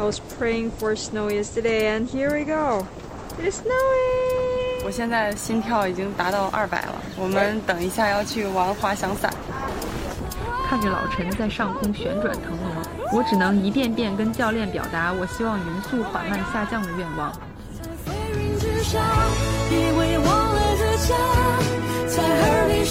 [0.00, 2.86] I was praying for snow yesterday, and here we go.
[3.38, 4.82] It's snowing.
[4.82, 6.94] 我现在心跳已经达到二百了。
[7.18, 9.30] 我们等一下要去玩滑翔伞。
[10.66, 12.82] 看着老陈在上空旋转腾挪，
[13.12, 17.30] 我只能一遍遍跟教练表达我希望匀速缓慢下降的愿望。
[22.12, 22.84] あり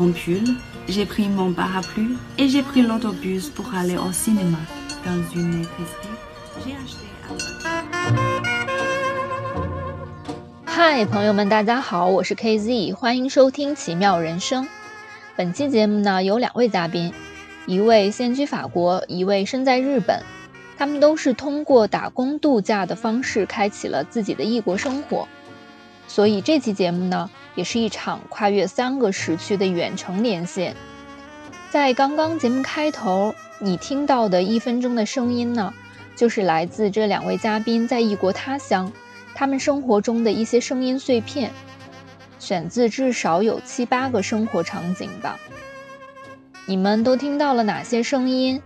[0.00, 0.56] grand pull,
[0.88, 4.56] j'ai pris mon parapluie et j'ai pris l'autobus pour aller au cinéma.
[5.04, 6.16] Dans une épicerie,
[6.64, 7.36] j'ai acheté un...
[10.64, 14.66] 嗨，朋友们，大家好，我是 KZ，欢迎收听奇妙人生。
[15.36, 17.12] 本期节目呢有两位嘉宾，
[17.66, 20.22] 一位现居法国，一位身在日本。
[20.78, 25.28] 他们都是通过打工度假的方式开启了自己的异国生活，
[26.10, 30.74] 所以这期节目呢也是一场跨越三个时区的远程连线。
[31.70, 35.72] 在刚刚节目开头，你听到的一分钟的声音呢，
[36.16, 38.90] 就是来自这两位嘉宾在异国他乡。
[39.36, 41.52] 他们生活中的一些声音碎片，
[42.40, 45.38] 选自至少有七八个生活场景吧。
[46.66, 48.60] 你们都听到了哪些声音？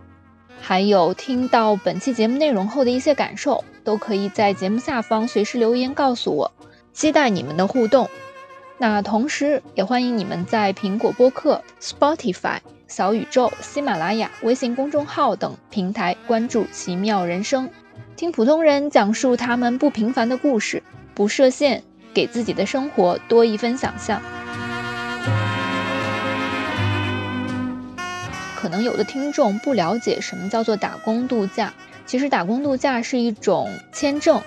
[0.62, 6.50] 还有听到本期节目内容后的一些感受，都可以在节目下方随时留言告诉我。
[6.94, 8.08] 期待你们的互动。
[8.78, 17.68] 那同时也欢迎你们在苹果播客、Spotify、小宇宙、喜马拉雅、微信公众号等平台关注“奇妙人生”。
[18.16, 20.82] 听普通人讲述他们不平凡的故事，
[21.14, 24.22] 不设限，给自己的生活多一分想象。
[28.56, 31.74] 可能有的听众不了解什么叫做打工度假，
[32.06, 34.40] 其实打工度假是一种签证。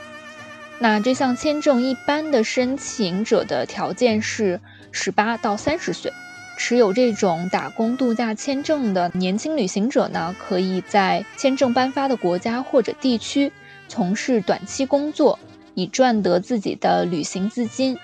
[0.80, 4.62] 那这项签证一般的申请者的条件是
[4.92, 6.14] 十八到三十岁，
[6.58, 13.52] 持有这种打工度假签证的年轻旅行者呢，可以在签证颁发的国家或者地区
[13.88, 15.40] 从事短期工作，
[15.74, 17.98] 以赚得自己的旅行资金。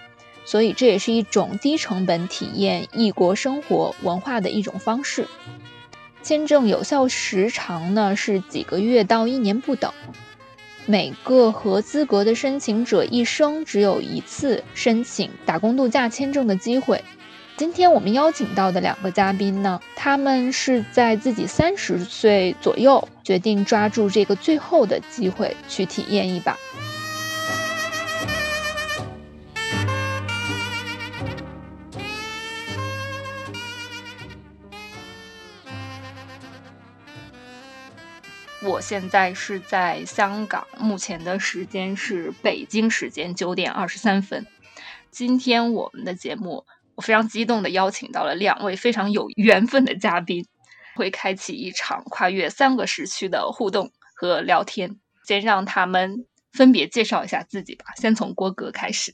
[0.46, 5.28] 所以这也是一种低成本体验异国生活文化的一种方式。
[6.22, 9.94] 签证有效时长呢是几个月到一年不等。
[10.86, 17.02] 每个合资格的申请者一生只有一次申请打工度假签证的机会。
[17.56, 26.58] 今天我们邀请到的两个嘉宾呢，他们是在自己三十岁左右决定抓住这个最后的机会去体验一把。
[38.64, 44.46] 我现在是在香港，目前的时间是北京时间九点二十三分。
[45.12, 46.66] 今天我们的节目，
[46.96, 50.46] 我非常激动的邀请到了两位非常有缘分的嘉宾，
[50.96, 54.98] 会开启一场跨越三个时区的互动和聊天。
[55.28, 59.14] 先让他们分别介绍一下自己吧，先从郭哥开始。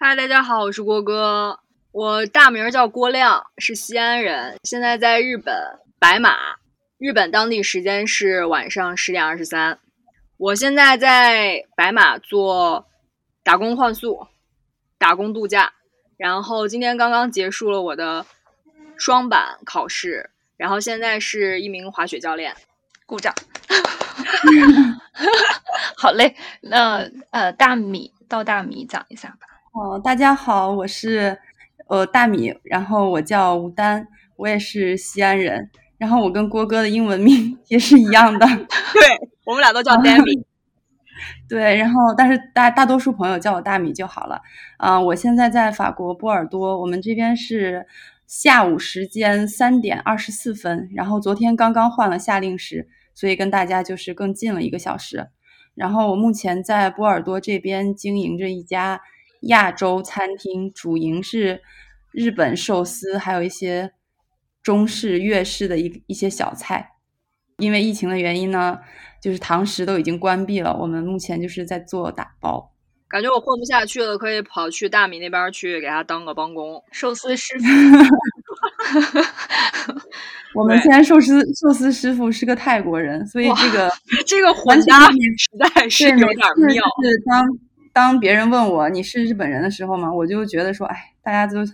[0.00, 1.60] 嗨，大家好，我是郭哥，
[1.92, 5.54] 我大名叫郭亮，是西安人，现在在日本
[6.00, 6.58] 白马。
[6.98, 9.78] 日本当地时间是晚上十点二十三，
[10.36, 12.88] 我现在在白马做
[13.44, 14.26] 打工换宿、
[14.98, 15.74] 打工度假，
[16.16, 18.26] 然后今天刚刚结束了我的
[18.96, 22.52] 双板考试，然后现在是一名滑雪教练，
[23.06, 23.32] 鼓掌。
[25.96, 29.46] 好嘞，那呃，大米到大米讲一下吧。
[29.72, 31.38] 哦，大家好，我是
[31.88, 35.70] 呃大米，然后我叫吴丹，我也是西安人。
[35.98, 40.44] 然后我跟郭哥的英文名也是一样的， 对我们俩都叫 Demi。
[41.48, 44.40] 对，然后但是大大多数朋友叫我大米就好了。
[44.76, 47.84] 啊、呃，我现在在法国波尔多，我们这边是
[48.28, 55.28] 下午时间三点二十四分，然后昨天刚刚换了夏令时，所以跟大家就是更近了一个小时。
[55.74, 59.00] 然后我目前在波尔多这边经营着一家
[59.40, 61.62] 亚洲餐厅，主营是
[62.12, 63.92] 日本寿司，还有一些。
[64.68, 66.90] 中式、粤式的一一些小菜，
[67.56, 68.78] 因为疫情的原因呢，
[69.22, 70.76] 就是堂食都已经关闭了。
[70.78, 72.74] 我们目前就是在做打包。
[73.08, 77.64] 感觉我混不下去了，可以跑去大米那边去给他当个帮工，寿司师傅。
[80.54, 83.90] 我们现在寿司寿司师傅是个泰国人，所以这个
[84.26, 85.18] 这个混搭实
[85.74, 86.36] 在是有点
[86.66, 86.74] 妙。
[86.74, 87.58] 是当
[87.94, 91.64] 当别人问我你是日本人的时候嘛，我就觉得说，哎，大家都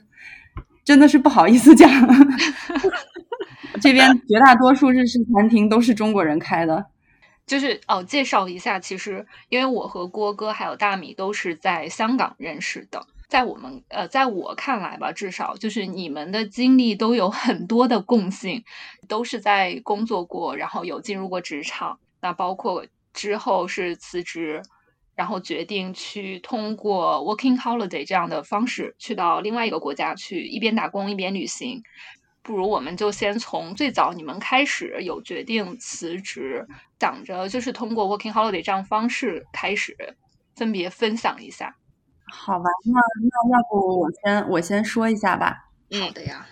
[0.84, 1.90] 真的是不好意思讲。
[3.80, 6.86] 这边绝大多数日式餐厅都是中国人开的。
[7.46, 13.06] 就是哦，介绍一下，其实因为我和郭哥还有大米都是在香港认识的。
[13.28, 18.62] 在我们呃，在我看来吧，至少就是你们的经历都有很多的共性，
[19.08, 21.98] 都是在工作过，然后有进入过职场。
[22.20, 24.62] 那包括之后是辞职，
[25.14, 31.82] 然后决定去通过 working holiday 这样的方式去到另外一个国家去，一边打工一边旅行。
[32.42, 36.66] 不如我们就先从最早你们开始有决定辞职，
[37.00, 39.96] 想着就是通过 working holiday 这样方式开始，
[40.56, 41.74] 分别分享一下。
[42.32, 45.56] 好吧，那那要不我先我先说一下吧。
[46.00, 46.46] 好的呀。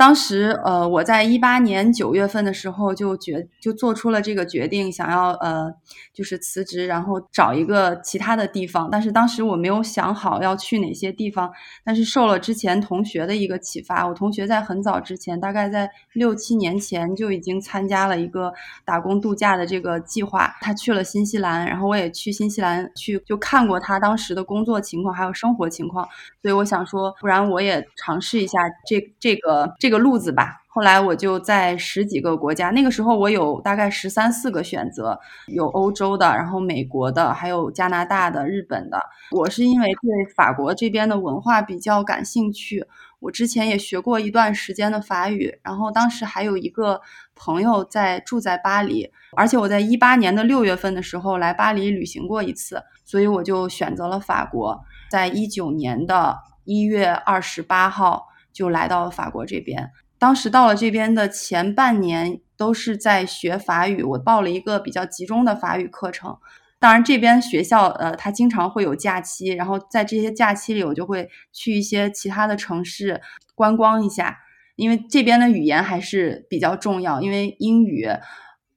[0.00, 5.70] 当时，呃，我在一八年九月份的时候就决就做出了这个决定，想要呃，
[6.14, 8.88] 就是辞职，然后找一个其他的地方。
[8.90, 11.52] 但是当时我没有想好要去哪些地方。
[11.84, 18.54] 但是受了之前同学的一个启发，我同学在很早之前，大概在六七年前就已经参加了一个
[18.86, 20.50] 打工度假的这个计划。
[20.62, 26.08] 他去了新西兰，然后我也去新西兰去就看过他当时的工作情况还有生活情况。
[26.40, 28.58] 所以我想说，不然我也尝试一下
[28.88, 29.89] 这这个这。
[29.90, 38.98] 个路子吧，后来我就在十几个国家，那个时候我有大概十三四个选择，有欧洲的，然后美国的，还有加拿大的、日本的。
[39.32, 42.86] 我是因为对法国这边的文化比较感兴趣，
[43.18, 47.00] 我之前也学过一段时间的法语，然后当时还有一个
[47.34, 58.29] 朋友在住在巴黎，而且我在一八年的六月份的时候来巴黎旅行过一次，所以我就选择了法国，在一九年的一月二十八号。
[58.60, 66.36] 就来到了法国这边，当时到了这边的前半年都是在学法语，我报了一个比较集中的法语课程。
[66.78, 73.22] 当然，这边学校呃，它经常会有假期，然后在这些假期里，我就会去一些其他的城市
[73.54, 74.36] 观光一下，
[74.76, 78.06] 因为这边的语言还是比较重要，因为英语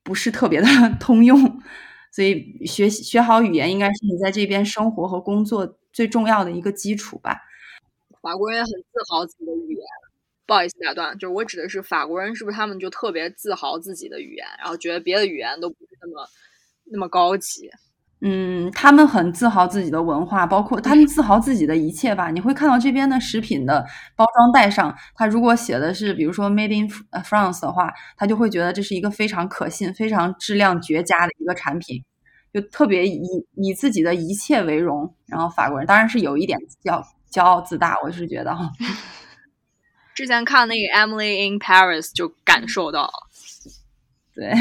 [0.01, 1.59] 不是特别的 通用，
[2.09, 7.41] 所以学学好语言应该是你在这边生活和工作最重要的一个基础吧。
[8.24, 9.86] 法国人也很自豪自己的语言，
[10.48, 16.25] 不好意思打断，就是我指的是法国人，是不是他们就特别自豪自己的语言，然后觉得别的语言都不是那么
[16.86, 17.70] 那么高级？
[18.22, 22.31] 嗯，他们很自豪自己的文化，包括他们自豪自己的一切吧。
[22.31, 23.86] 你会看到这边的食品的
[24.16, 32.02] 包装袋上，他如果写的是比如说 Made in France 的话，他就会觉得这是一个非常可信、非常质量绝佳的一个产品，
[32.54, 33.20] 就特别以
[33.58, 35.14] 以自己的一切为荣。
[35.25, 37.06] 然后法国人当然是有一点叫。
[37.33, 38.69] 骄傲自大，我是觉得哈。
[40.13, 43.12] 之前看那个《Emily in Paris》就感受到了，
[44.35, 44.53] 对，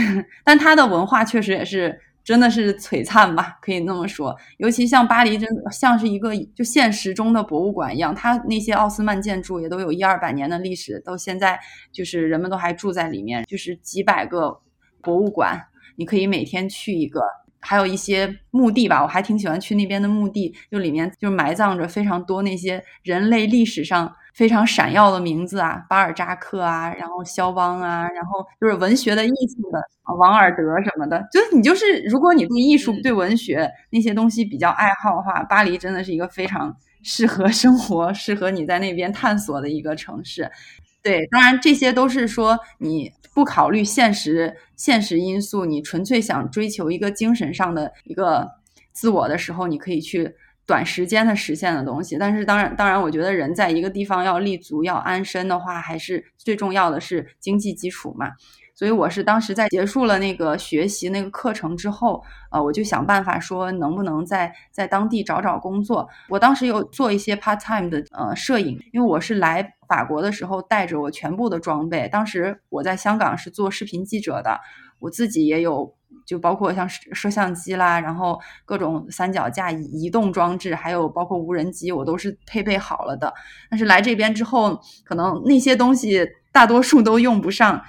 [0.43, 4.35] 但它的文化确实也是真的是璀璨吧，可以那么说。
[4.57, 11.61] 尤其像巴黎，真的像是一个就现实中的博物馆一样，它那些奥斯曼建筑也都有一二百年的历史，到现在
[11.93, 14.59] 就是人们都还住在里面，就是几百个
[15.03, 15.61] 博物馆，
[15.97, 17.21] 你可以每天去一个。
[17.65, 29.81] 还有一些墓地吧，我还挺喜欢去那边的墓地，就里面就埋葬着非常多那些人类历史上非常闪耀的名字啊，巴尔扎克啊，然后肖邦啊，然后就是文学的、艺术的
[30.19, 31.25] 王尔德什么的。
[31.33, 40.51] 就是你就是，如果你对艺术、对文学那些东西比较爱好的话，巴黎真的是一个非常适合生活、适合你在那边探索的一个城市。
[41.03, 43.13] 对，当然这些都是说你。
[43.35, 48.49] 不考虑现实现实因素，你纯粹想追求一个精神上的一个
[48.93, 50.35] 自我的时候，你可以去
[50.67, 52.17] 短时间的实现的东西。
[52.19, 58.33] 但是当然，当然，我觉得人在一个地方要立足、要安身的话，还是最重要的是经济基础嘛。
[58.75, 66.09] 所以我是当时在结束了那个学习那个课程之后，呃，我就想办法说能不能在在当地找找工作。
[66.29, 72.09] 我当时有做一些 part time 的呃摄影，因为我是来法国的时候带着我全部的装备。
[72.09, 74.59] 当时我在香港是做视频记者的，
[74.99, 75.95] 我自己也有，
[76.27, 83.33] 就包括像摄像机啦，然后各种三脚架、移动装置，还有包括无人机，我都是配备好了的。
[83.71, 87.83] 但是来这边之后，可能那些东西大多数都用不上。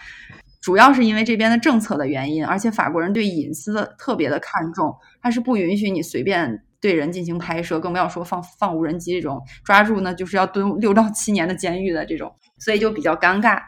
[0.63, 13.61] 主要是因为这边的政策的原因，而且法国人对隐私特别的看重，他是不允许你随便对人进行拍摄，更不要说放放无人机这种，抓住呢就是要蹲六到七年的监狱的这种，所以就比较尴尬。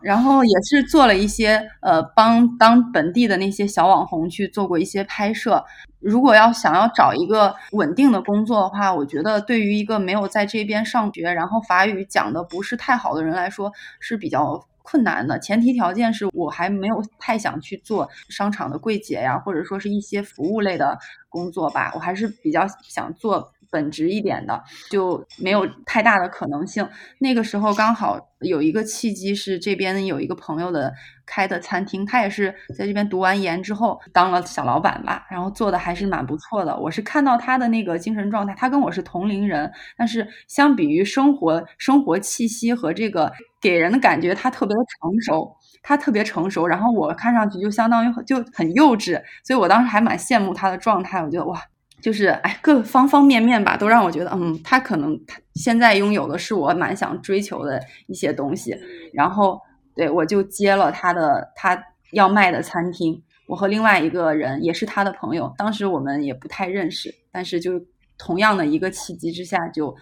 [0.00, 5.64] 然后也是做了一些呃，帮当本地的那些小网红去做过一些拍摄。
[6.00, 15.36] 如果要想要找一个稳定的工作的话，我觉得对于一个没有在这边上学，然后法语讲的不是太好的人来说是比较困难的。
[15.40, 20.96] 前提条件是我还没有太想去做商场的柜姐呀，或者说是一些服务类的
[21.28, 23.50] 工作吧，我还是比较想做。
[23.74, 26.88] 本职一点的就没有太大的可能性。
[27.18, 30.92] 那个时候刚好有一个契机，是这边有一个朋友的
[31.26, 36.78] 开的餐厅，他也是在这边读完研之后当了小老板吧，然后做的还是蛮不错的。
[36.78, 51.60] 我是看到他的那个精神状态，他跟我是同龄人，但是相比于生活生活气息和这个给人的感觉，他特别的成熟，他特别成熟，然后我看上去就相当于就很幼稚，所以我当时还蛮羡慕他的状态，我觉得哇。
[52.04, 58.76] 就是哎，各方方面面吧，都让我觉得，嗯，他可能他现在拥有的是我蛮想追求的一些东西。
[59.14, 59.58] 然后，
[59.96, 61.82] 对我就接了他的他
[62.12, 63.18] 要卖的餐厅。
[63.48, 67.72] 我和另外一个人也是他的朋友，当时我们也不太认识，但是就
[68.18, 69.86] 同样的一个契机之下就。
[69.86, 69.96] 就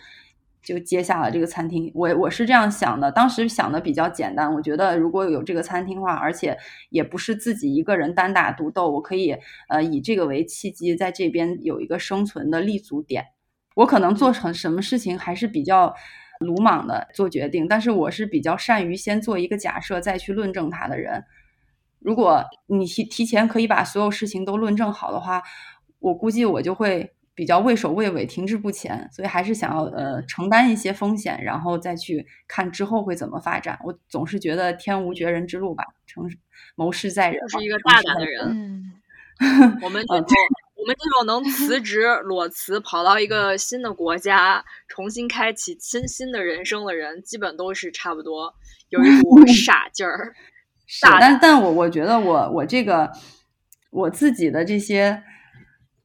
[0.63, 6.57] 就接下了这个餐厅，我我是这样想的，当时想的比较简单，我觉得如果有这个餐厅的话，而且
[6.91, 9.37] 也不是自己一个人单打独斗，我可以
[9.69, 13.25] 呃以这个为契机，在这边有一个生存的立足点。
[13.75, 15.93] 我可能做成什么事情还是比较
[16.39, 21.25] 鲁莽的做决定，但是我是比较善于先做一个假设再去论证它的人。
[21.99, 25.43] 如果你提提前可以把所有事情都论证好的话，
[25.99, 27.13] 我估计我就会。
[27.35, 33.79] 比较畏首畏尾、停滞不前，所以还是想要呃承担一些风险，然后再去看之后会怎么发展。
[33.85, 36.29] 我总是觉得天无绝人之路吧，成
[36.77, 37.41] 谋事在人。
[37.41, 38.43] 就是一个大胆的人。
[38.51, 40.27] 嗯， 我们这种
[40.75, 48.53] 我们这种能辞职裸辞跑到一个新的国家，重新开启新新的人生的人，基本都是差不多
[48.91, 50.35] 有一 股傻劲儿。
[50.87, 53.11] 是，但但我我觉得我我这个
[53.91, 55.23] 我自己的这些。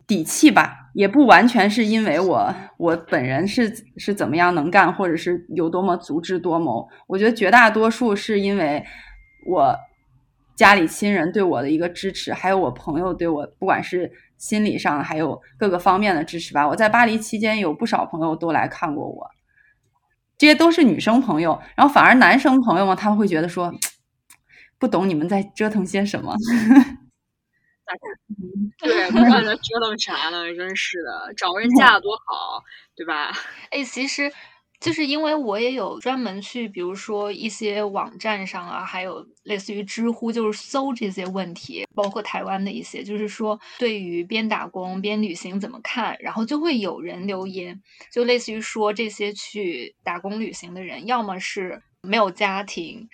[0.08, 6.90] 底气吧，也不完全是因为我我本人是是怎么样能干，或者是有多么足智多谋。
[7.06, 8.84] 我觉得绝大多数是因为
[9.46, 9.76] 我
[10.56, 16.68] 家里亲人对我的一个支持，还有我朋友对我，不管是心理上还有各个方面的支持吧。
[16.68, 19.30] 我在巴黎期间有不少朋友都来看过我，
[20.36, 23.72] 这些都是女生朋友，然后反而男生朋友们他们会觉得说，
[24.80, 26.36] 不懂你们在折腾些什么。
[28.80, 30.54] 对，不知道在折腾啥呢？
[30.56, 32.64] 真是的，找人嫁多好，
[32.96, 33.32] 对吧？
[33.72, 34.32] 哎，其实
[34.80, 46.16] 就是因为我也有专门去，比如说一些网站上啊，还有类似于知乎，就是搜这些问题，包括台湾的一些，就是说对于边打工边旅行怎么看？
[46.20, 53.10] 然后就会有人留言，就类似于说这些去打工旅行的人，要么是没有家庭，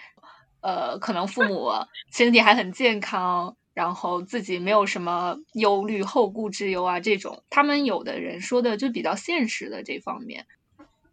[0.62, 1.72] 呃，可能父母
[2.12, 3.56] 身体还很健康。
[3.74, 10.46] 然后自己没有什么忧虑、后顾之忧啊，这种他们有的人说的就比较现实的这方面。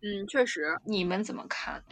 [0.03, 1.85] 嗯，确实，你们怎么看？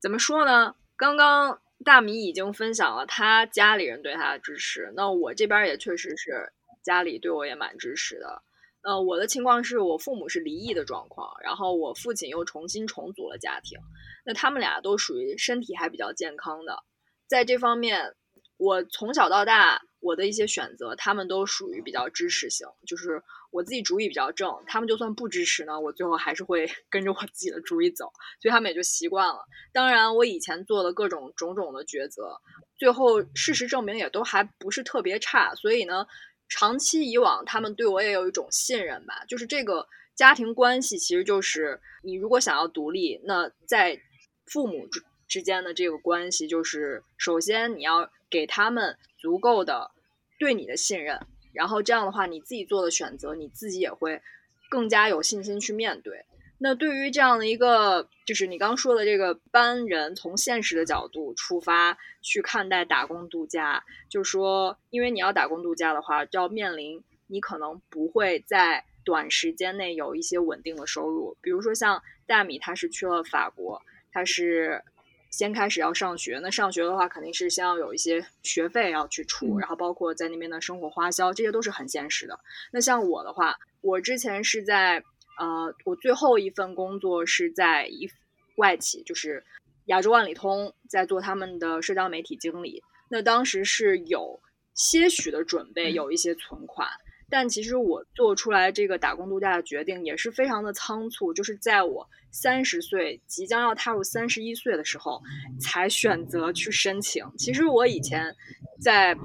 [0.00, 0.74] 怎么说呢？
[0.96, 8.42] 刚刚大米已经分享了他家里人对他的支持，那我这边也确实是家里对我也蛮支持的。
[8.82, 13.78] 呃，我的情况是我父母是离异的状况，然后我父亲又重新重组了家庭，
[14.26, 16.82] 那他们俩都属于身体还比较健康的，
[17.26, 18.14] 在这方面。
[18.60, 29.46] 我从小到大，我的一些选择，他们都属于比较支持型，就是我自己主意比较正，他们就算不支持呢，我最后还是会 跟着我自己的主意走，所以他们也就习惯了。
[29.72, 32.38] 当然，我以前做的各种种种的抉择，
[32.76, 36.06] 最后事实证明也都还不是特别差，所以呢，
[36.50, 39.24] 长期以往，他们对我也有一种信任吧。
[39.26, 43.98] 就是这个家庭关系，其实就是你如果想要独立，那在
[44.44, 44.86] 父母
[45.30, 48.10] 之间的这个关系，就是首先你要。
[48.32, 49.90] 给他们足够的
[50.38, 51.18] 对你的信任，
[51.52, 54.22] 然后这样的话，你自己做的选择，你自己也会
[54.68, 56.24] 更加有信心去面对。
[56.58, 71.36] 那对于这样的一个，就是你刚说的这个班人，从现实的角度出发去看待打工度假，就说，因为你要打工度假的话，就要面临你可能不会在短时间内有一些稳定的收入。
[71.42, 73.82] 比如说像大米，他是去了法国，
[74.12, 74.84] 他是。
[75.30, 82.38] 先开始要上学，那上学的话肯定是先要有一些学费要去出，然后包括在那边的生活花销，这些都是很现实的。
[82.72, 85.02] 那像我的话，我之前是在
[85.38, 88.10] 呃，我最后一份工作是在一
[88.56, 89.42] 外企，就是
[89.86, 92.82] 亚洲万里通，在做他们的社交媒体经理。
[93.08, 94.38] 那当时是有
[94.74, 96.88] 些许的准备，有一些存款，
[97.30, 105.22] 但其实我做出来这个打工度假的决定也是非常的仓促，就是在我三十岁即将要踏入三十一岁的时候
[105.60, 107.24] 才选择去申请。
[107.38, 108.34] 其实我以前
[108.80, 109.16] 在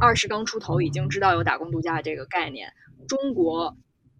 [0.00, 2.72] 二十刚出头已经知道有打工度假这个概念，
[3.08, 3.76] 中国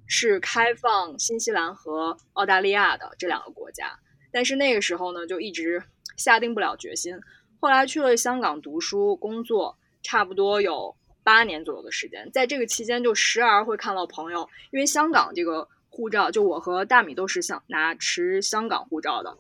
[0.09, 4.01] 是开放新西兰和澳大利亚的这两个国家，
[4.33, 5.81] 但是那个时候呢就一直
[6.17, 7.15] 下定不了决心。
[7.61, 10.97] 后来去了香港读书工作，差不多有。
[11.25, 19.37] 八年左右的时间，在这个期间就时而会看到朋友，因为香港这个护照，就我和大米都是想拿持香港护照的。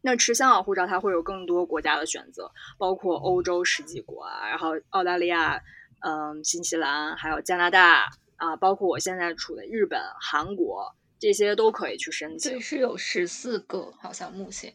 [0.00, 5.60] 那持香港护照，它会有更多国家的选择，包括欧洲十几国啊，然后澳大利亚、
[6.00, 12.52] 嗯，新西兰，还有加拿大啊，包括我现在处的日本、韩国，这些都可以去申请。
[12.52, 14.72] 对，是有十四个，好像目前。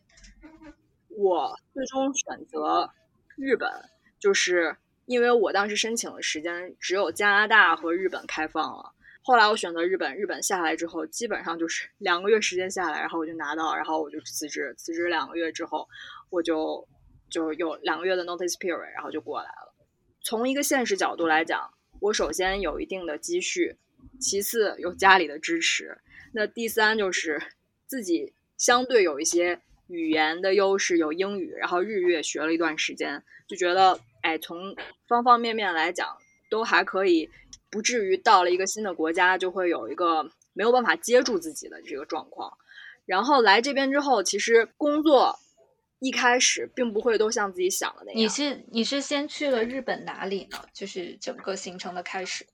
[1.09, 2.91] 我最终选择
[3.37, 3.69] 日本，
[4.19, 4.75] 就是。
[5.05, 8.91] 因为我当时申请的时间只有加拿大和日本开放了，
[9.21, 15.87] 后来我选择日本，日本下来之后，基本上就是 两个月时间下来，然后我就拿到，然后我就辞职，辞职两个月之后，
[16.29, 16.87] 我就
[17.29, 19.73] 就有两个月的 notice period，然后就过来了。
[20.21, 21.69] 从一个现实角度来讲，
[21.99, 23.75] 我首先有一定的积蓄，
[24.19, 25.97] 其次有家里的支持，
[26.31, 27.41] 那第三就是
[27.85, 33.99] 自己相对有一些语言的优势，有英语，然后日月学了一段时间，就觉得。
[34.23, 34.73] 哎，从
[35.05, 36.07] 方方面面来讲，
[36.49, 37.29] 都还可以，
[37.69, 40.23] 不至于到了一个新的国家就会有一个
[40.53, 42.57] 没有办法接住自己的这个状况。
[43.05, 45.37] 然后来这边之后，其实工作
[45.99, 48.17] 一开始并不会都像自己想的那样。
[48.17, 50.57] 你是你是先去了日本哪里呢？
[50.73, 52.47] 就是整个行程的开始。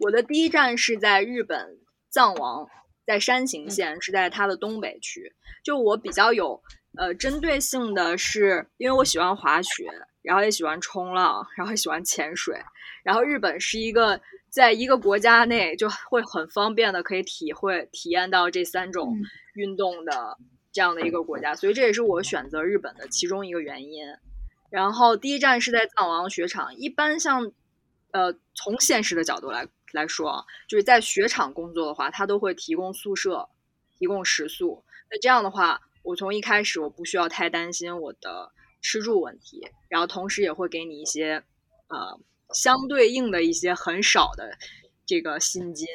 [0.00, 1.78] 我的第一站是在日本
[2.10, 2.68] 藏王，
[3.06, 5.32] 在山形县，是在它的东北区。
[5.62, 6.62] 就我比较有
[6.96, 9.86] 呃针对性的是，因为我喜欢滑雪。
[10.24, 12.58] 然后也喜欢冲浪，然后也喜欢潜水。
[13.02, 14.18] 然后日本是一个
[14.48, 19.14] 在一个国家内就会很方便的可以体会体验到这三种
[19.52, 20.38] 运动的
[20.72, 24.06] 这样的一个国家，所以这也是我选择日本的其中一个原因。
[24.70, 26.74] 然后第一站是在藏王雪场。
[26.74, 27.52] 一般像
[28.12, 33.48] 呃从现实的角度来来说啊，就是在雪场工作的话，他都会提供宿舍、
[33.98, 34.84] 提供食宿。
[35.10, 38.52] 那这样的话，我从一开始我不需要太担心我的。
[38.86, 41.42] 吃住问题，然后同时也会给你一些，
[41.88, 42.20] 呃，
[42.52, 44.58] 相对应的一些很少的
[45.06, 45.88] 这个薪金。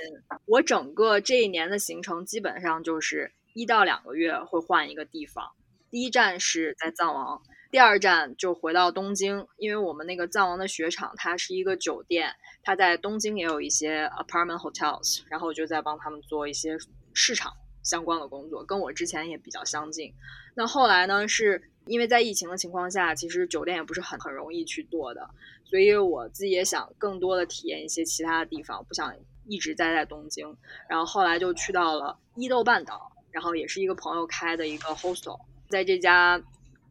[0.46, 5.52] 我整个这一年的行程基本上就是一到两个月会换一个地方。
[5.92, 16.78] 第一站是在藏王，第二站就回到东京，因为我们那个藏王的雪场它是一个酒店，它在东京也有一些 apartment hotels，然后我就在帮他们做一些
[17.14, 17.54] 市场
[17.84, 20.14] 相关的工作，跟我之前也比较相近。
[20.56, 21.62] 那后来呢是。
[21.86, 25.28] 因为在疫情的情况下，其实酒店也不是很很容易去做的，
[25.66, 29.12] 所以我自己也想更多的体验一些其他的地方，不想
[29.48, 30.56] 一直待在东京。
[30.88, 36.40] 然后后来就去到了伊豆半岛，然后也是一个朋友开的一个 hostel，在这家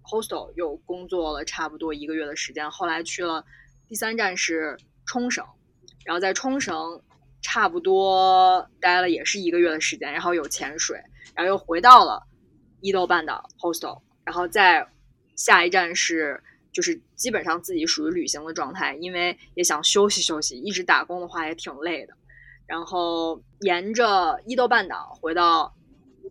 [0.09, 2.71] hostel 又工作了差不多一个月的时间。
[2.71, 3.45] 后来去了
[3.87, 5.45] 第三站是冲绳，
[6.05, 7.03] 然后在冲绳
[7.43, 11.01] 差不多待了也是一个月的时间，然后有潜水，
[11.35, 12.27] 然后又回到了
[12.81, 14.01] 伊豆半岛 hostel。
[14.25, 14.87] 然后再
[15.37, 22.13] 下一站是，就是基本上自己属于旅行的状态，因为也想休息休息，一直打工的话也挺累的。
[22.67, 25.75] 然后沿着伊豆半岛回到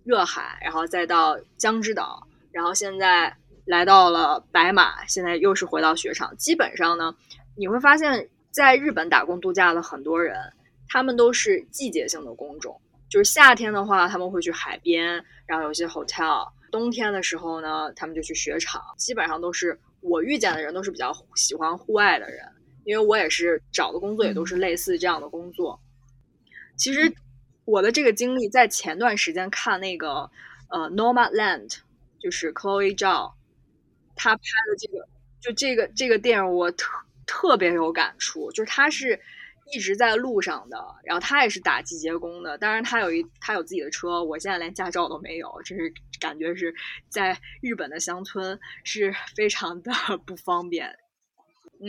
[0.04, 3.36] 热海，然后再到江之岛，然后现在
[3.68, 6.36] 来到了白马，现在又是回到雪场。
[6.38, 7.14] 基本上呢，
[7.56, 10.36] 你会发现在日本打工度假的很多人，
[10.88, 16.48] 他们都是季节性的工种，就是夏天的话他们会去海边，然后有些 hotel。
[16.72, 22.46] 冬天的时候呢，他们就去雪场，基本上都是我遇见的人都是比较喜欢户外的人，
[22.84, 25.80] 因为我也是找的工作也都是类似这样的工作。
[26.76, 27.14] 其实
[27.66, 30.30] 我的这个经历在前段时间看那个
[30.70, 31.70] 呃《Nomadland》，
[32.20, 33.32] 就是 Chloe Zhao
[34.18, 35.08] 他拍的这个，
[35.40, 36.92] 就这个这个电影我特
[37.26, 39.20] 特别有感触，就是他是。
[39.74, 46.74] 一直在路上的，然后他也是打季节工的，当然他有一他有自己的车，我现在连驾照都没有，就是感觉是
[47.10, 49.92] 在日本的乡村是非常的
[50.26, 50.98] 不方便。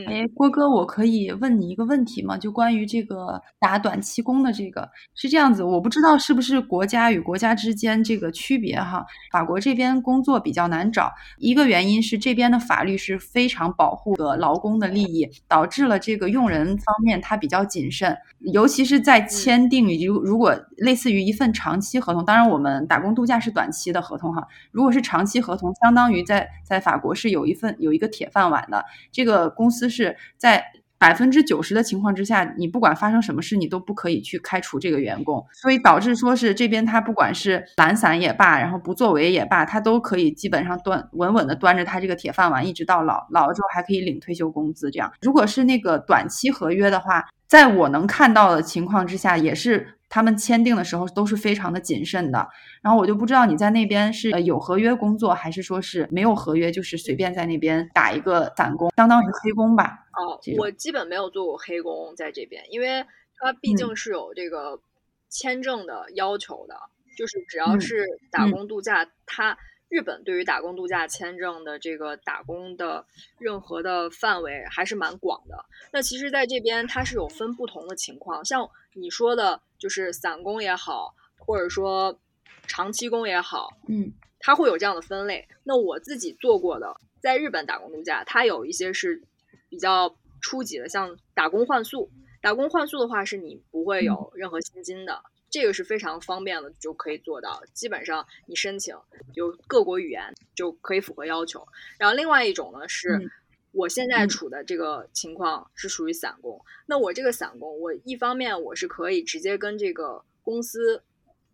[0.07, 2.37] 哎，郭哥，我可以问你一个问题吗？
[2.37, 9.07] 就关于这个打短期工的这个，是这样子，我不知道是不是国家与国家之间这个区别哈。
[9.33, 29.78] 法国这边工作比较难找，一个原因是这边的法律是非常保护的劳工的利益，导致了这个用人方面他比较谨慎，尤其是在签订如如果类似于一份长期合同，当然我们打工度假是短期的合同哈，如果是长期合同，相当于在在法国是有一份有一个铁饭碗的这个公司。
[29.79, 30.64] 司是在
[31.01, 44.91] 百分之九十的情况之下，你不管发生什么事，你都不可以去开除这个员工，所以导致说是这边他不管是懒散也罢，然后不作为也罢，他都可以基本上端稳稳的端着他这个铁饭碗一直到老，老了之后还可以领退休工资。
[44.91, 49.97] 这样，如果是那个短期合约的话，在我能看到的情况之下，也是。
[50.09, 52.49] 他们签订的时候都是非常的谨慎的，
[52.83, 60.07] 然后我就不知道你在那边是有合约工作，还是说是没有合约，就是随便在那边打一个散工，相当于黑工吧。
[60.14, 63.05] 哦，我基本没有做过黑工在这边，因为
[63.38, 64.81] 它毕竟是有这个
[65.29, 66.75] 签证的要求的，
[67.16, 69.57] 就是只要是打工度假，它。
[69.90, 73.07] 日本对于打工度假签证的这个打工的
[73.38, 75.64] 任何的范围还是蛮广的。
[75.94, 82.19] 那其实，在这边它是有分不同的情况，像你说的，就是散工也好，或者说
[82.67, 85.49] 长期工也好，嗯，它会有这样的分类。
[85.64, 89.23] 那我自己做过的，在日本打工度假，它有一些是
[89.69, 92.11] 比较初级的，像打工换宿。
[92.41, 95.23] 打工换宿的话，是你不会有任何薪金的。
[95.51, 97.62] 这个是非常方便的，就可以做到。
[97.73, 98.95] 基本上你申请
[99.35, 101.67] 有各国语言就可以符合要求。
[101.99, 103.31] 然后另外一种呢，是
[103.79, 106.61] 我现在处的这个情况是属于散工。
[106.85, 111.01] 那我这个散工，我一方面我是可以直接跟这个公司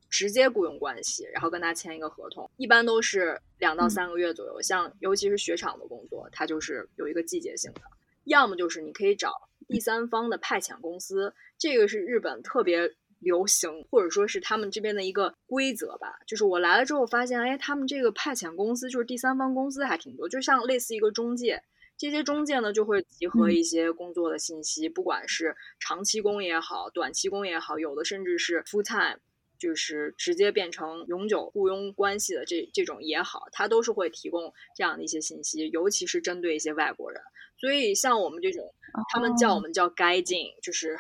[0.08, 4.62] 直接雇佣关系，然后跟他签一个合同，一般都是两到三个月左右。
[4.62, 7.82] 像尤其是雪场的工作，它就是有一个季节性的。
[8.24, 9.30] 要么就是你可以找
[9.68, 12.94] 第三方的派遣公司，这个是日本特别。
[13.20, 21.62] 流行或者说是他们这边的一个规则吧，就是我来了之后发现，哎，他们这个派遣公司就是第三方公司还挺多，就像类似一个中介，
[22.04, 29.18] 这些中介呢就会集合一些工作的信息，不管是长期工也好，短期工也好，有的甚至是 full time，
[29.58, 37.22] 就是直接变成永久雇佣关系的这这种也好，它都是会提供这样的一些信息，尤其是针对一些外国人。
[37.56, 38.74] 所以像我们这种，
[39.12, 40.98] 他们叫我们叫该进，就是。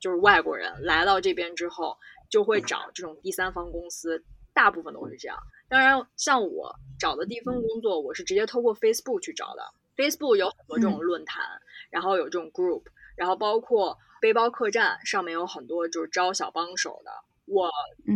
[0.00, 1.96] 就是外国人来到这边之后，
[2.30, 4.22] 就会找这种第三方公司，
[4.54, 5.36] 大部分都是这样。
[5.68, 9.62] 当然，像我找的第一份工作，我是直接透过 Facebook 去找的。
[9.98, 11.44] Facebook 有很多这种论坛，
[11.90, 12.84] 然后有这种 group，
[13.16, 17.10] 然后包括背包客栈上面有很多就是招小帮手的。
[17.44, 17.70] 我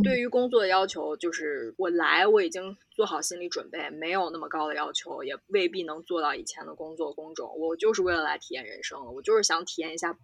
[0.04, 7.58] 对于工作的要求就是，我来我已经做好心理准备，没有那么高的要求，也未必能做到以前的工作工种。
[7.58, 10.16] 我就是为了来体验人生，我就是想体验一下。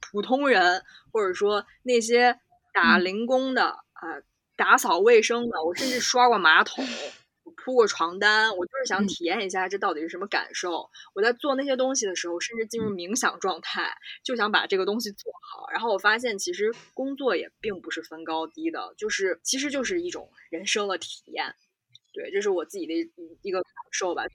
[0.00, 2.38] 普通人，或者说那些
[2.72, 4.22] 打零工的啊，
[4.56, 6.84] 打扫卫生的，我甚至刷过马桶，
[7.56, 10.90] 铺过床单，我就是想体验一下这到底是什么感受。
[11.14, 15.68] 我在做那些东西的时候，甚至进入冥想状态，就想把这个东西做好。
[15.70, 21.54] 然后我发现，其实工作也并不是分高低的，就是其实就是一种人生的体验。
[22.12, 22.92] 对，这是我自己的
[23.42, 24.26] 一个感受吧。
[24.26, 24.32] 就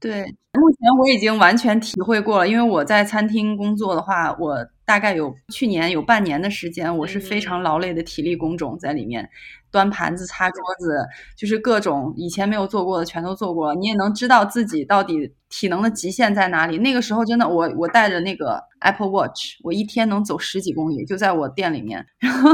[0.00, 9.28] 对，目前我已经完全体会过了，因为我在餐厅工作的话，我大概有去年有半年的时间，我是非常劳累的体力工种在里面，
[9.72, 11.04] 端盘子、擦桌子，
[11.36, 16.78] 就是各种以前没有做过的全都做过，你也能知道自己到底体能的极限在哪里。
[16.78, 22.50] 那个时候真的，我我带着那个 Apple Watch，我一天能走十几公里，就在我店里面，然后，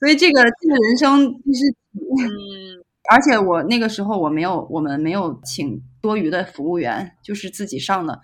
[0.00, 2.82] 所以这个这个人生就是，嗯。
[3.08, 8.20] 而且我那个时候我没有，我们没有请多余的服务员，就是自己上的。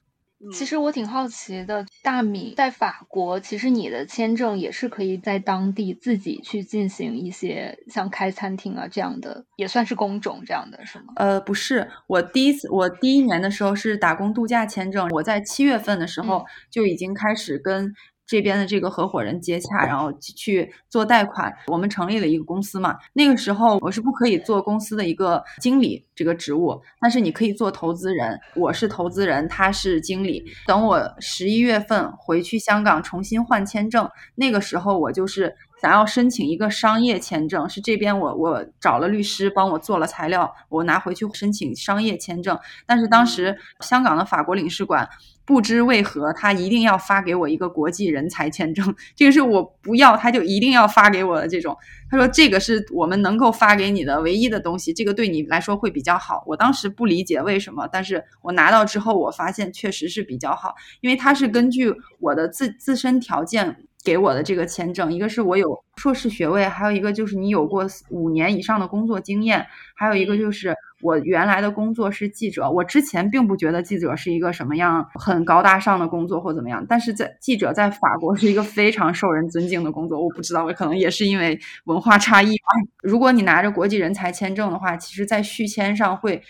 [0.53, 11.07] 其实我挺好奇的，大米在法国，其实你的签证也是可以在当地自己去进行一些像开餐厅啊这样的，也算是工种这样的是吗？
[11.17, 17.93] 呃，不是，我第一次我第一年的时候是打工度假签证，我在七月份的时候就已经开始跟。
[18.27, 21.53] 这边的这个合伙人接洽，然后去做贷款。
[21.67, 22.97] 我们成立了一个公司嘛。
[23.13, 28.39] 那个时候我是不可以做公司的一个经理这个职务，但是你可以做投资人。
[28.55, 30.45] 我是投资人，他是经理。
[30.67, 42.59] 等我十一月份回去香港重新换签证，那个时候我就是想要申请一个商业签证，是这边我我找了律师帮我做了材料，我拿回去申请商业签证。
[42.87, 45.09] 但是当时香港的法国领事馆。
[45.45, 51.77] 不知为何，他一定要发给我一个国际人才签证，这个是我不要，他就一定要发给我的这种。
[52.11, 56.45] 他说这个是我们能够发给你的唯一的东西，这个对你来说会比较好。
[56.47, 63.85] 我当时不理解为什么，但是我拿到之后，我发现确实是比较好，因为他是根据我的自自身条件。
[64.05, 72.71] 给我的这个签证，一个是我有硕士学位，还有一个就是你有过五年以上的工作经验，还有一个就是我原来的工作是记者。
[72.71, 80.23] 我之前并不觉得记者是一个什么样很高大上的工作或怎么样，但是在记者在法国是一个非常受人尊敬的工作。
[80.23, 82.55] 我不知道，可能也是因为文化差异。
[83.03, 86.41] 如果你拿着国际人才签证的话，其实在续签上会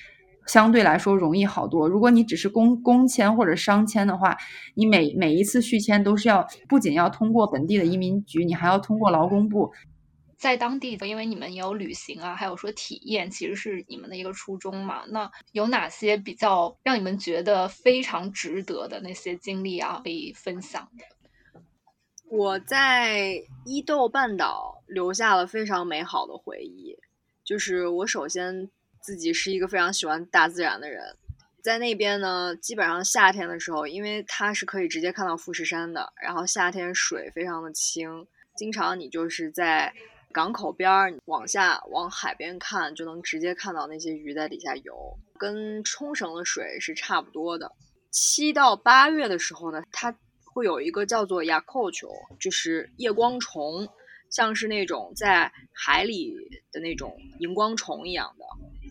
[0.46, 1.88] 相对来说容易好多。
[1.88, 4.36] 如果你只是工工签或者商签的话，
[4.74, 9.72] 你每每一次续签都是要不仅要通过本地的移民局，你还要通过劳工部。
[10.42, 15.04] 在当地，因为你们也有旅行啊，还有说体验，其实是你们的一个初衷嘛。
[15.06, 21.04] 那有哪些比较让你们觉得非常值得的那些经历啊，可以分享的？
[22.28, 26.98] 我在伊豆半岛留下了非常美好的回忆。
[27.44, 28.68] 就是我首先
[29.00, 31.16] 自己是一个非常喜欢大自然的人，
[31.62, 38.26] 在那边呢，基本上夏天的时候，因为它是可以直接看到富士山的，然后夏天水非常的清，
[38.56, 39.94] 经常你就是在。
[40.32, 47.70] 港口边儿往下往海边看，就能直接看到那些鱼在底下游，跟冲绳的水是差不多的。
[48.10, 50.14] 七到八月的时候呢，它
[50.52, 52.08] 会有一个叫做亚扣球，
[52.40, 53.88] 就是夜光虫，
[54.30, 56.34] 像是那种在海里
[56.72, 58.44] 的那种荧光虫一样的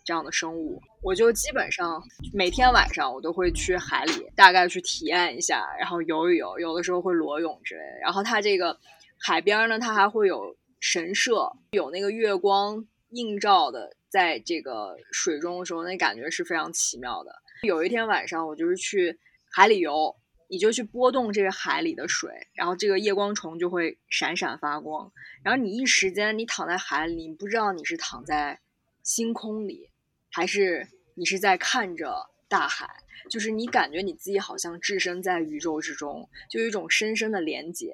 [0.05, 0.81] 这样的生物。
[1.01, 2.01] 我就基本上
[2.33, 7.99] 每天晚上我都会去海里，大概去体验一下，然后游一游，有的时候会裸泳之类的。
[8.01, 8.79] 然后它这个
[9.19, 10.55] 海边呢，它还会有。
[10.81, 17.31] 神社有那个月光映照的，在这个水中的时候，那感觉是非常奇妙的。
[17.61, 19.19] 有一天晚上，我就是去
[19.51, 20.15] 海里游，
[20.49, 25.13] 你就去拨动这个海里的水，然后这个夜光虫就会闪闪发光，
[25.43, 28.59] 然后你一时间你躺在海里，你不知道你是躺在
[29.03, 29.91] 星空里，
[30.31, 32.89] 还是你是在看着大海，
[33.29, 37.93] 就是你感觉你自己好像置身在宇宙之中，就有一种深深的连接，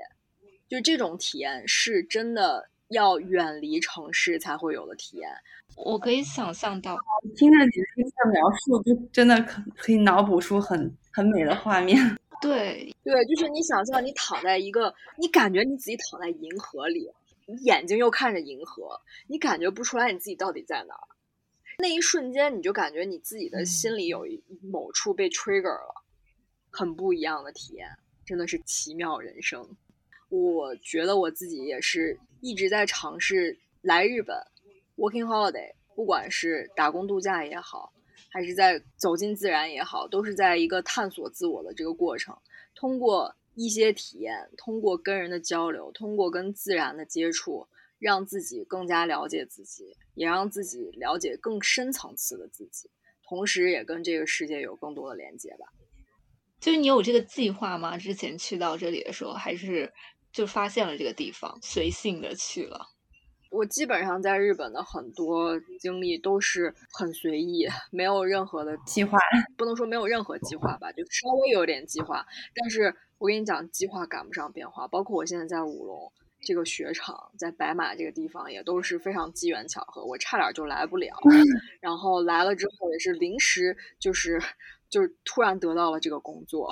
[0.69, 2.69] 就这种体验是真的。
[2.89, 5.29] 要远离城市才会有的体验，
[5.75, 6.97] 我可以想象到。
[7.35, 11.97] 听着你这些描述，就真的可可以脑补出很很美的画面。
[12.39, 17.11] 对对，就是你想象你躺在一个，你感觉你自己躺在银河里，
[17.47, 21.07] 你眼睛又看着银河，你感觉不出来你自己到底在哪儿。
[21.79, 26.03] 那一瞬间，你就感觉你自己的心里有一某处被 trigger 了，
[26.69, 27.87] 很不一样的体验，
[28.23, 29.67] 真的是奇妙人生。
[30.29, 34.35] 我觉得我自己也是一直在尝试来日本
[34.97, 37.93] working holiday，不管是打工度假也好，
[38.29, 42.35] 还是在走进自然也好，都是在一个探索自我的这个过程。
[42.75, 47.65] 通过一些体验，通过跟人的交流，通过跟自然的接触，
[47.97, 52.89] 让自己更加了解自己，也让自己了解更深层次的自己，
[53.23, 55.67] 同时也跟这个世界有更多的连接吧。
[56.59, 57.97] 就是你有这个计划吗？
[57.97, 59.93] 之前去到这里的时候，还是？
[60.37, 62.89] 就发现了这个地方，随性的去了。
[63.49, 69.17] 我基本上在日本的很多经历都是很随意，没有任何的计划，
[69.57, 72.23] 不能说没有任何计划吧，就稍微有点计划。
[72.53, 74.87] 但是我跟你讲，计划赶不上变化。
[74.87, 81.15] 包括我现在在五龙这个雪场，在白马这个地方，也都是非常机缘巧合，我差点就来不了。
[81.81, 84.39] 然后来了之后，也是临时，就是
[84.87, 86.71] 就是突然得到了这个工作。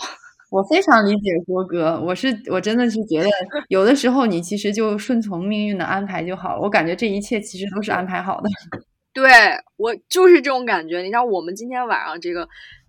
[0.51, 3.29] 我非常理解郭哥，我是我真的是觉得
[3.67, 6.61] 有的时候你其实就顺从命运的安排就好了。
[6.61, 8.49] 我感觉这一切其实都是安排好的。
[9.11, 9.31] 对
[9.77, 10.99] 我就是这种感觉。
[10.99, 12.47] 你像我们今天晚上这个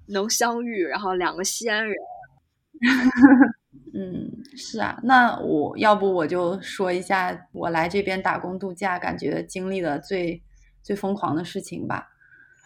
[0.09, 1.97] 能相遇，然后两个西安人，
[3.95, 4.99] 嗯，是啊。
[5.05, 10.43] 那我要不我就说一下我来这边打工度假，感觉经历的最
[10.83, 12.09] 最疯狂的事情吧。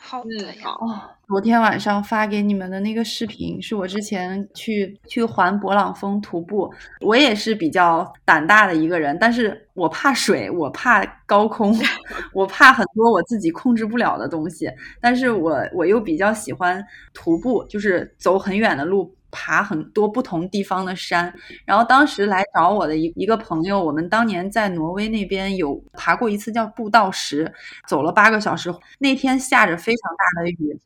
[0.02, 0.70] 好的呀。
[0.80, 6.72] 哦，昨天晚上发给你们的那个视频，是我之前去去环勃朗峰徒步。
[7.00, 11.76] 我也是比较胆大的一个人，但是我怕水，我怕高空，
[12.32, 14.68] 我怕很多我自己控制不了的东西。
[15.00, 19.14] 但是我我又比较喜欢徒步，就是走很远的路。
[19.30, 21.32] 爬很多不同地方的山，
[21.64, 27.52] 然后当时来找我的一一个朋友，我们当年在挪威那边有爬过一次叫步道石，
[27.86, 30.78] 走了八个小时，那天下着非常大的雨，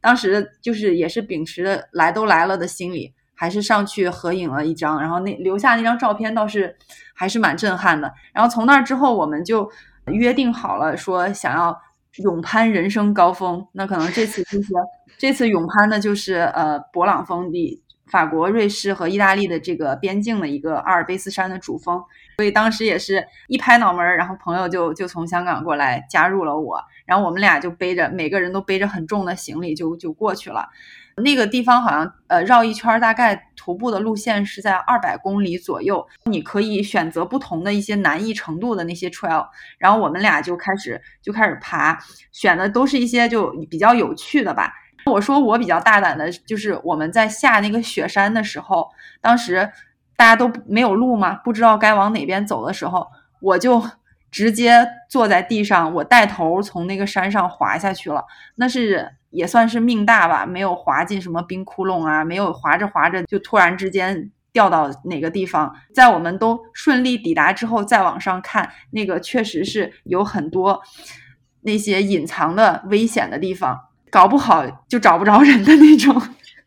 [0.00, 6.76] 当时就是也是秉持着来都来了的心理，还是上去合影了一张，然后那留下那张照片倒是
[7.14, 8.12] 还是蛮震撼的。
[8.32, 9.70] 然后从那之后，我们就
[10.06, 11.80] 约定好了，说想要
[12.16, 13.64] 勇攀人生高峰。
[13.72, 14.72] 那可能这次就是
[15.18, 17.81] 这次勇攀的就是呃勃朗峰的。
[18.12, 21.98] 法国、瑞士和意大利的这个边境的一个阿尔卑斯山的主峰，
[22.36, 30.68] 所以当时也是一拍脑门儿，然后朋友就就从香港过来加入了我，然后我们俩就背着每个人都背着很重的行李就就过去了。
[31.16, 39.46] 那个地方好像呃绕一圈，大概徒步的路线是在二百公里左右，你可以选择不同的一些难易程度的那些 trail，
[39.78, 41.98] 然后我们俩就开始就开始爬，
[42.30, 44.72] 选的都是一些就比较有趣的吧。
[45.06, 48.88] 我说我比较大胆的，就是我们在下那个雪山的时候，
[49.20, 49.70] 当时
[50.16, 53.06] 大家都没有路嘛，不知道该往哪边走的时候，
[53.40, 53.82] 我就
[54.30, 65.74] 直接坐在地上，我带头从那个山上滑下去了，那是也算是命大吧，没有滑进什么冰窟窿啊，没有滑着滑着就突然之间掉到哪个地方。
[65.94, 70.80] 在我们都顺利抵达之后，再往上看，那个确实是有很多
[71.62, 73.78] 那些隐藏的危险的地方，
[74.12, 76.14] 搞不好就找不着人的那种。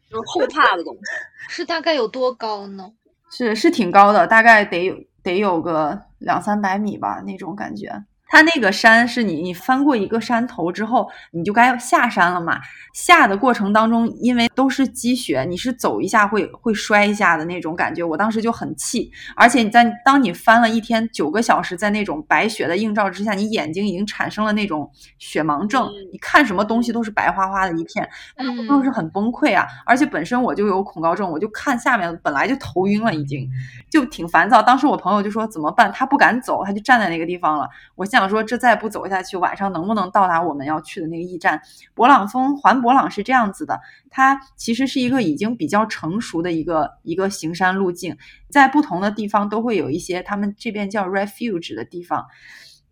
[0.09, 0.99] 就是后怕的东西。
[1.47, 2.91] 是大概有多高呢？
[3.31, 8.03] 是是挺高的，大概得有得有个两三百米吧，那种感觉。
[8.27, 12.59] 它那个山是你你翻过一个山头之后，你就该下山了嘛。
[12.93, 18.03] 下的过程当中，因为都是积雪，你是走一下会会摔一下的那种感觉。
[18.03, 29.67] 我当时就很气，而且你在当你翻了一天九个小时，在那种白雪的映照之下，你眼睛已经产生了那种雪盲症，你看什么东西都是白花花的一片，嗯当时很崩溃啊。
[29.85, 33.47] 而且本身我就有恐高症，我就看下面本来就头晕了，已经
[33.89, 34.61] 就挺烦躁。
[34.61, 37.69] 当时我朋友就说怎么办，他不敢走，他就站在那个地方了。
[37.95, 41.61] 我想说，这再不走下去，晚上能不能到达我们要去的那个驿站？
[41.95, 48.17] 勃朗峰环勃朗是这样子的，它其实是一个已经比较成熟的一个一个行山路径，
[48.49, 52.25] 在不同的地方都会有一些他们这边叫 refuge 的地方，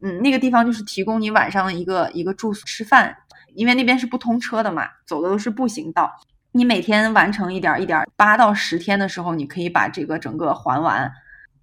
[0.02, 3.16] 嗯，那个地方就是提供你晚上的一个一个住宿吃饭，
[3.56, 6.12] 因为那边是不通车的嘛，走的都是步行道。
[6.52, 11.12] 你每天完成一点一点儿，八到十天的时候，你可以把这个整个还完。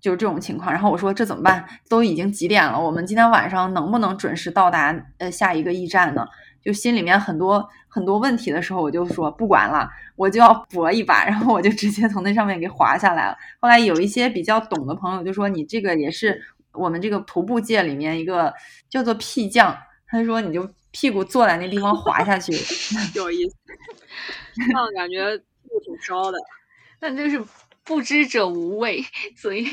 [0.01, 1.65] 就是这种情况，然后我说这怎么办？
[1.89, 2.79] 都已经几点了？
[2.81, 6.27] 我们今天晚上能不能准时到达呃下一个驿站呢？
[6.63, 13.37] 就心里面很多很多问题的时候，我就说不管了，我就要搏一把，然后我就直接从那上面给滑下来了。
[13.61, 18.53] 后来有一些比较懂的朋友就说你这个也是我们这个徒步界里面一个
[18.91, 19.75] 叫做屁将，
[20.07, 22.53] 他说你就屁股坐在那地方滑下去，
[23.17, 23.57] 有意思，
[24.55, 26.39] 这样感觉路挺烧的。
[26.99, 27.43] 但就是
[27.83, 29.03] 不知者无畏，
[29.35, 29.67] 所以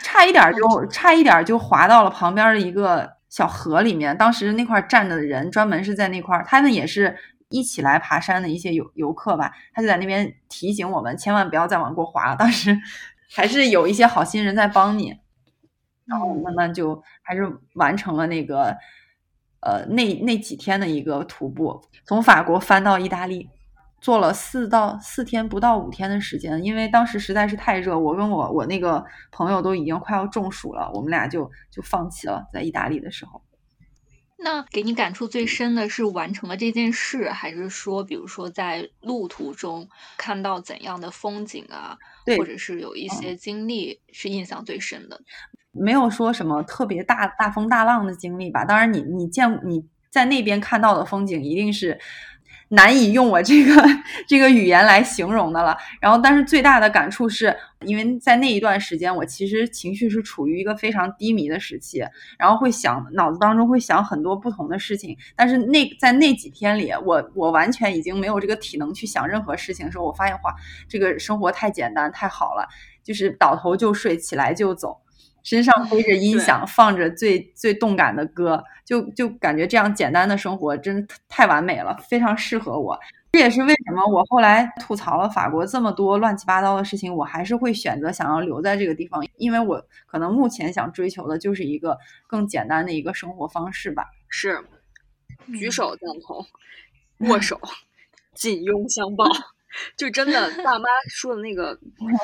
[0.00, 4.16] 差一点儿就差一点儿就滑到了旁边的一个小河里面。
[4.16, 7.16] 当时那块儿站的人专门是在那块儿，他们也是
[7.48, 12.36] 一起来爬山的一些游游客吧，他就在那边提醒我们千万不要再往过滑了。
[12.36, 12.78] 当时
[13.34, 15.14] 还是有一些好心人在帮你，
[16.06, 18.76] 然后慢慢就还是完成了那个
[19.60, 23.50] 呃那那几天的一个徒步，从法国翻到意大利。
[23.98, 32.46] 做了四到四天不到五天的时间，因为当时实在是太热，我跟我我那个朋友都已经快要中暑了，我们俩就就放弃了。
[32.52, 33.42] 在意大利的时候，
[34.38, 45.20] 那给你感触最深的是完成了这件事，还是说，比如说在路途中看到怎样的风景啊，对或者是有一些经历是印象最深的？
[45.72, 48.64] 没有说什么特别大大风大浪的经历吧。
[48.64, 51.98] 当然你，你见你在那边看到的风景一定是。
[52.68, 53.72] 难以用我这个
[54.26, 55.76] 这个语言来形容的了。
[56.00, 62.02] 然后，但是最大的感触是，因为在那一段时间，我其实情绪是处于一个非常低迷的时期，
[62.38, 65.16] 然后会想脑子当中会想很多不同的事情。
[65.36, 70.54] 但是那在那几天里，我我完全已经没有这个体能去想任何事情的时候，我发现哇，
[70.88, 72.66] 这个生活太简单太好了，
[73.04, 74.98] 就是倒头就睡，起来就走。
[75.46, 82.98] 身上背着音响，放着最最动感的歌，就就感觉这样简单的生活真太完美了，非常适合我。
[83.30, 94.04] 这也是为什么我后来吐槽了法国这么多乱七八糟的事情，我还是会选择想要留在这个地方，因为我可能目前想追求的就是一个更简单的一个生活方式吧。
[94.28, 94.64] 是，
[95.56, 96.44] 举手赞同，
[97.30, 97.60] 握手，
[98.34, 99.24] 紧拥相抱，
[99.96, 101.78] 就真的大妈说的那个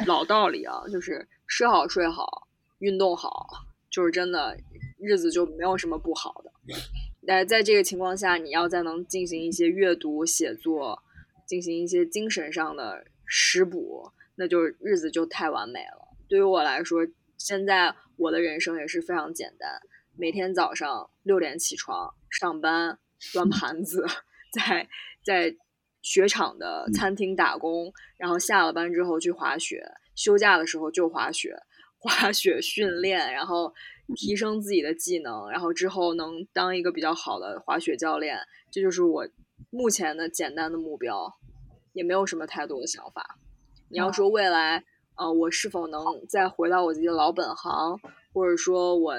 [0.07, 2.49] 老道理啊，就是吃好睡好。
[2.83, 3.47] 运动好，
[3.88, 4.59] 就是真的
[4.99, 6.53] 日子就没有什么不好的。
[7.21, 11.01] 那在这个情况下，你要再能进行一些阅读、写作，
[11.47, 16.09] 进行一些精神上的食补，那就日子就太完美了。
[16.27, 17.07] 对于我来说，
[17.38, 19.81] 现在我的人生也是非常简单，
[20.16, 22.99] 每天早上六点起床上班，
[23.33, 24.05] 端盘子，
[24.53, 24.88] 在
[25.25, 25.55] 在
[26.01, 29.85] 雪场的餐厅打工，然后下了班之后去滑雪，
[30.16, 31.57] 休假的时候就滑雪。
[32.05, 33.73] 滑雪训练，然后
[34.17, 38.37] 提升自己的技能，然后之后能当一个比较好的滑雪教练，
[38.73, 39.29] 这就是我
[39.71, 41.33] 目前的简单的目标，
[41.93, 43.38] 也没有什么太多的想法。
[43.88, 44.83] 你要说未来，
[45.15, 47.97] 呃，我是否能再回到我自己的老本行，
[48.33, 49.15] 或者说我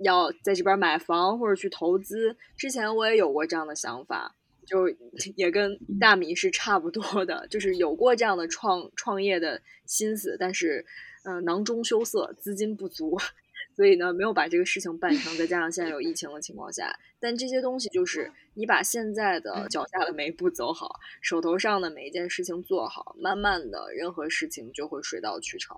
[0.00, 4.36] 要在这边买房或者去投资，之前我也有过这样的想法，
[4.66, 4.86] 就
[5.34, 10.84] 也跟大米是差不多的，就是有过这样的创创业的心思，但是。
[11.28, 13.18] 嗯，囊中羞涩，资金不足，
[13.76, 15.36] 所以呢，没有把这个事情办成。
[15.36, 25.76] 再加上现在有疫情的情况下，但这些东西就是你把现在的脚下的每一步走好，手头上的每一件事情做好，慢慢的，任何事情就会水到渠成。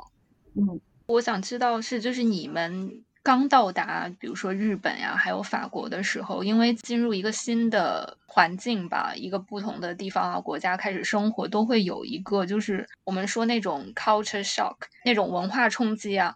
[0.54, 16.34] 嗯，我想知道是就是你们刚到达，比如说日本呀，还有法国的时候，因为进入一个新的环境吧，一个不同的地方啊，国家开始生活，都会有一个就是我们说那种 culture shock，那种文化冲击啊，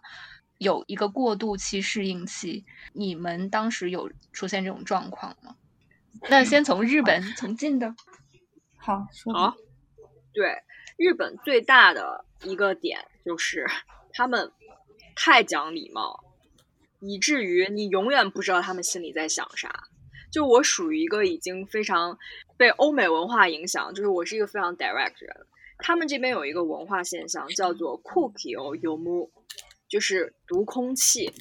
[0.59, 2.65] 有一个过渡期、适应期。
[2.93, 5.55] 你们当时有出现这种状况吗？
[6.29, 7.95] 那先从日本，从近的。
[8.77, 9.55] 好，说好，
[10.33, 10.61] 对，
[10.97, 13.65] 日本最大的一个点就是
[14.13, 14.51] 他们
[15.15, 16.23] 太讲礼貌，
[16.99, 19.71] 以至于你永远不知道他们心里在想啥。
[20.31, 22.17] 就我属于一个已经非常
[22.57, 25.45] 被欧美文化影响，就是我是一个非常 direct 人。
[25.77, 28.49] 他们这边有一个文化现象叫做 “cookie
[28.81, 29.31] 有木”，
[29.87, 31.31] 就是读空气。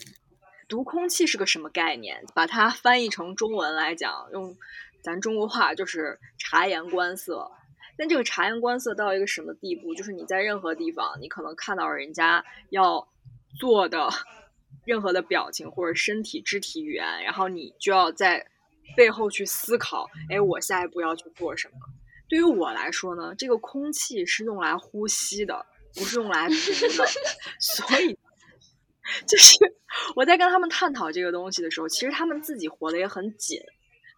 [0.68, 2.24] 读空气是个什么概念？
[2.34, 4.56] 把它翻译成中文来讲，用
[5.02, 7.50] 咱中国话就是察言观色。
[7.96, 9.94] 但这个察言观色到一个什么地步？
[9.94, 13.06] 就是你在任何地方，你可能看到人家要
[13.58, 14.08] 做的
[14.84, 18.46] 任何的表情或者身体肢体语言，然后你就要在
[18.96, 21.74] 背后去思考：哎，我下一步要去做什么？
[22.28, 25.64] 对于我来说呢，这个空气是用来呼吸的，
[25.94, 27.06] 不是用来读的，
[27.60, 28.18] 所以。
[29.26, 29.54] 就是
[30.16, 33.60] 我在跟他们探讨这个东西的时候，其实他们自己活得也很紧，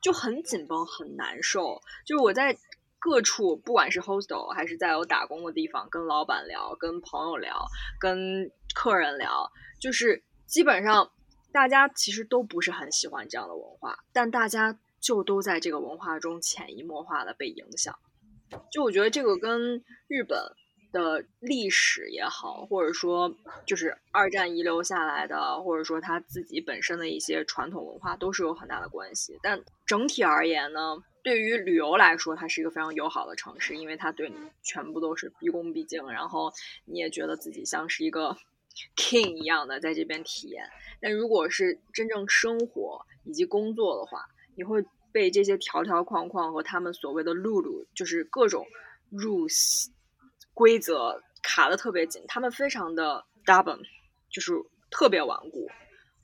[0.01, 1.83] 就很紧绷，很难受。
[2.07, 2.57] 就是我在
[3.01, 7.67] 各处，不管是 hostel 还是在我打工的地方，跟老板聊、跟朋友聊、
[7.99, 9.51] 跟客人聊，
[9.81, 11.11] 就是基本上
[11.53, 17.99] 大家其实都不是很喜欢这样的文化，但大家就都在这个文化中潜移默化的被影响。
[18.71, 20.39] 就我觉得这个跟日本。
[20.93, 23.31] 的历史也好，或者说
[23.67, 29.39] 就是二战遗留下来的，或者说他自己本身的一些传统文化，都是有很大的关系。
[29.43, 36.51] 但整体而言呢，对于旅游来说，它是一个非常友好的城市，因为它对你全部都是毕恭毕敬，然后
[36.87, 38.35] 你也觉得自己像是一个
[38.97, 40.65] king 一样的在这边体验。
[41.01, 48.67] 但如果是真正生活以及工作的话，你会被这些条条框框和他们所谓的路路，就是各种
[49.13, 49.89] rules。
[50.55, 53.83] 规则卡的特别紧，他们非常的 stubborn，
[54.31, 54.55] 就是
[54.91, 55.69] 特别顽固。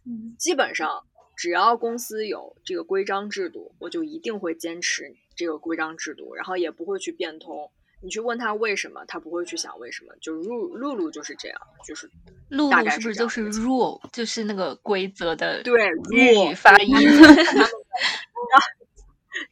[0.06, 1.04] 嗯，基本上
[1.36, 7.70] 只要公司有这个规章制度，我就一定会坚持这个规章制度，然后也不会去变通。
[8.02, 10.12] 你去问他为什么，他不会去想为什么。
[10.20, 12.10] 就露露露就是这样，就是
[12.48, 16.94] 露露是不是就是 rule，就是那个规则的对日语发音。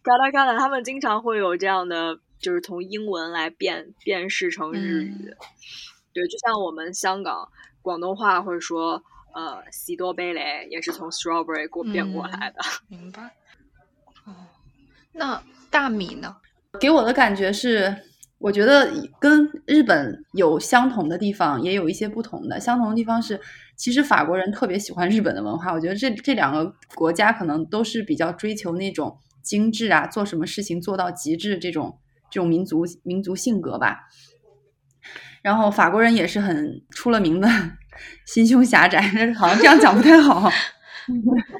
[0.02, 2.20] 嘎啦嘎啦，他们经常会有这样的。
[2.40, 5.36] 就是从英文来变变释成日语，
[6.14, 7.46] 对，就像我们香港
[7.82, 12.62] 广东话或者说呃西多贝雷也是从 strawberry 过变过来的。
[12.88, 13.36] 明白。
[14.24, 14.32] 哦，
[15.12, 16.34] 那大米呢？
[16.80, 17.94] 给我的感觉是，
[18.40, 22.58] 我觉得跟日本有相同的地方，也有一些不同的。
[22.58, 23.40] 相同的地方是，
[23.76, 25.72] 其实法国人特别喜欢日本的文化。
[25.72, 31.98] 我觉得这这两个国家可能都是比较追求那种精致啊，做什么事情做到极致这种。
[32.32, 34.06] 这种民族民族性格吧，
[35.42, 37.48] 然后法国人也是很出了名的
[38.24, 39.00] 心胸狭窄，
[39.34, 40.48] 好像这样讲不太好。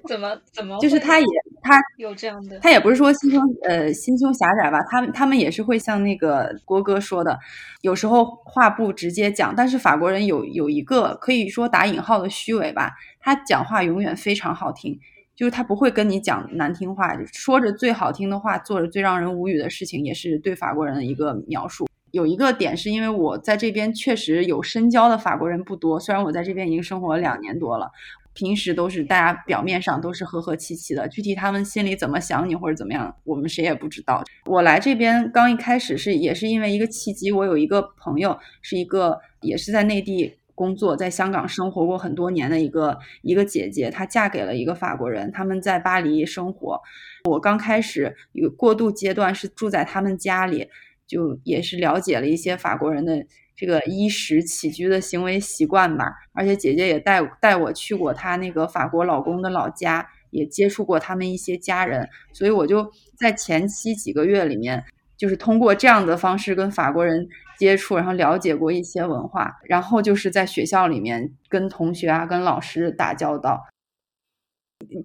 [0.09, 0.79] 怎 么怎么？
[0.79, 1.27] 就是他也
[1.63, 7.39] 他有这样的，他也不是说心胸呃心胸狭窄吧，他们他们也是会像那个郭哥说的，
[7.83, 14.99] 有时候话不直接讲，但是法国人有有一个可以说打引号的虚伪吧，他讲话永远非常好听。
[15.37, 21.87] 就是他不会跟你讲难听话，说着最好听的话，做着最让人无语的事情，也是对法国人的一个描述。
[22.11, 27.91] 有一个点是因为我在这边确实有深交的法国人不多，虽然我在这边已经生活了两年多了，
[28.35, 34.23] 平时都是大家表面上都是和和气气的，具体他们心里怎么想你或者怎么样，我们谁也不知道。
[34.47, 40.37] 我来这边刚一开始是也是因为一个契机，我有一个朋友是一个也是在内地。
[40.53, 46.79] 工作在香港生活过很多年的一个一个姐姐，她嫁给了一个法国人，他们在巴黎生活。
[47.25, 50.69] 我刚开始有过渡阶段是住在他们家里，
[51.07, 53.25] 就也是了解了一些法国人的
[53.61, 56.07] 这个衣食起居的行为习惯吧。
[56.33, 64.83] 而且姐姐也带带我去过她那个法国老公的老家，也接触过他们一些家人，所以我就在前期几个月里面。
[65.21, 73.67] 就是通过这样的方式跟法国人接触，然后了解过一些文化，然后就是在学校里面跟同学啊、跟老师打交道。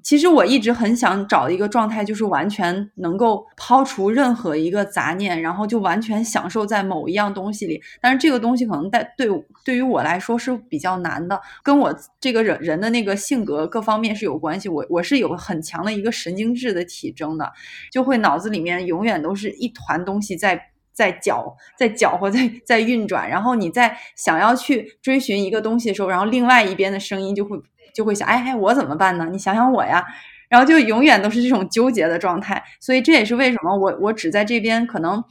[0.02, 7.82] 其实我一直很想找一个状态，就是完全能够抛除任何一个杂念，然后就完全享受在某一样东西里。
[8.02, 9.28] 但是这个东西可能在对
[9.66, 14.70] 对于我来说是比较难的，跟我这个人人的那个性格各方面是有关系。
[14.70, 17.52] 我我是有很强的一个神经质的体征的，
[17.92, 20.60] 就会脑子里面永远都是一团东西在
[20.94, 23.30] 在搅在搅和在在运转。
[23.30, 27.60] 然后你在想要去追寻一个东西的时候，然后另外一边的声音就会。
[27.96, 29.28] 就会想，哎哎，我怎么办呢？
[29.32, 30.06] 你想想我呀，
[30.50, 32.62] 然后就永远都是这种纠结的状态。
[32.80, 35.24] 所以这也是为什么我我只在这边可能，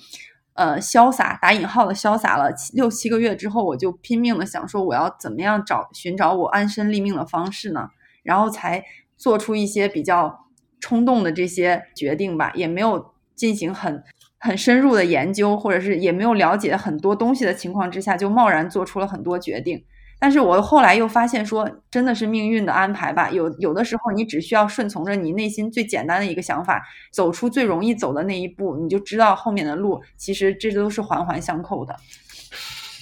[0.55, 7.91] 呃，潇洒打引号的潇洒了六七个月之后，我就拼命的想说，我要怎么样找寻找我安身立命的方式呢？
[8.23, 8.83] 然后才
[9.17, 10.47] 做出一些比较
[10.81, 14.03] 冲动的这些决定吧，也没有进行很。
[14.41, 19.83] 很深入的研究，或者是也没有了解很多东西的情况之下，就贸然做出了很多决定。
[20.25, 23.31] 但是我后来又发现，说真的是命运的安排吧。
[23.31, 31.95] 有有的时候，你只需要顺从着你内心最简单的一个想法，走出最容易走的那一步，你就知道后面的路其实这都是环环相扣的。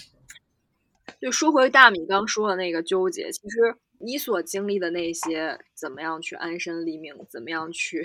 [1.22, 8.04] 就说回大米刚说的那个纠结，其实你所经历的那些，怎么样去安身立命，怎么样去，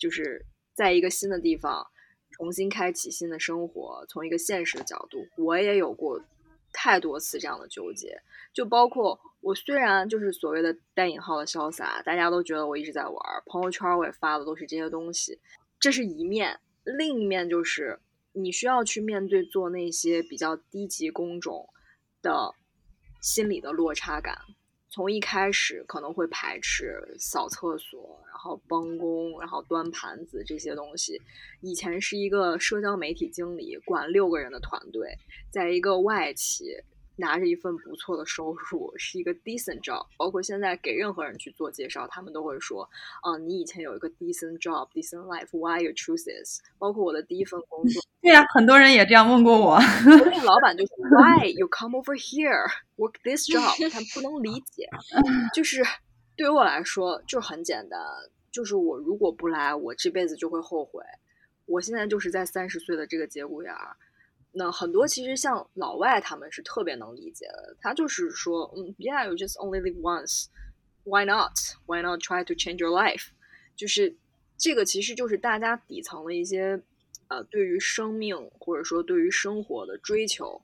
[0.00, 1.86] 就是在一个新的地方。
[2.32, 6.20] 重新开启新的生活，从一个现实的角度，我也有过
[6.76, 8.14] 太多次这样的纠结。
[8.52, 13.14] 就包括我虽然就是所谓的带引号的潇洒，大家都觉得我一直在玩，
[13.46, 15.40] 朋友圈我也发的都是这些东西，
[15.80, 16.60] 这是一面。
[16.84, 17.98] 另一面就是
[18.32, 21.68] 你需要去面对做那些比较低级工种
[22.22, 22.54] 的
[23.20, 24.38] 心理的落差感。
[24.88, 31.20] 从一开始可能会排斥扫厕所，后帮工，然后端盘子这些东西。
[31.60, 35.18] 以前是一个社交媒体经理，管六个人的团队，
[35.50, 36.64] 在一个外企。
[37.18, 40.04] 拿着一份不错的收入，是一个 decent job。
[40.18, 42.86] 包括现在给任何人去做介绍，他们都会说
[43.24, 49.78] ：“啊，你以前有一个 decent job, decent life, why you choose this？” 包括我的第一份工作， 对呀，很多人也这样问过我。
[50.04, 52.66] 那个老板就说：“Why you come over here
[53.00, 54.86] work this job？” 他不能理解。
[55.54, 55.82] 就是
[56.36, 57.98] 对于我来说，就是很简单，
[58.56, 61.04] 就是我如果不来，我这辈子就会后悔。
[61.66, 63.94] 我现在就是在三十岁的这个节骨眼儿。
[64.50, 70.46] 那很多其实像老外他们是特别能理解的，他就是说，嗯，Yeah, you just only live once,
[71.04, 71.52] why not?
[71.84, 73.26] Why not try to change your life?
[73.76, 74.16] 就是
[74.56, 76.80] 这个其实就是大家底层的一些
[77.28, 80.62] 呃对于生命或者说对于生活的追求，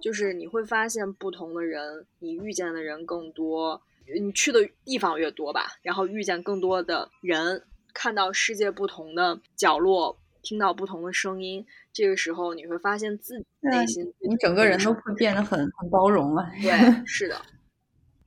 [0.00, 3.82] 就是你会发现不同的人，你遇见的人更多，
[4.20, 10.18] 你去的地方越多吧，然后遇见更多的人，看到世界不同的角落。
[10.46, 16.46] 听到不同的声音，这个时候你会发现自己内心，你整个人都会变得很很包容了。
[16.60, 16.70] 对，
[17.06, 17.36] 是的，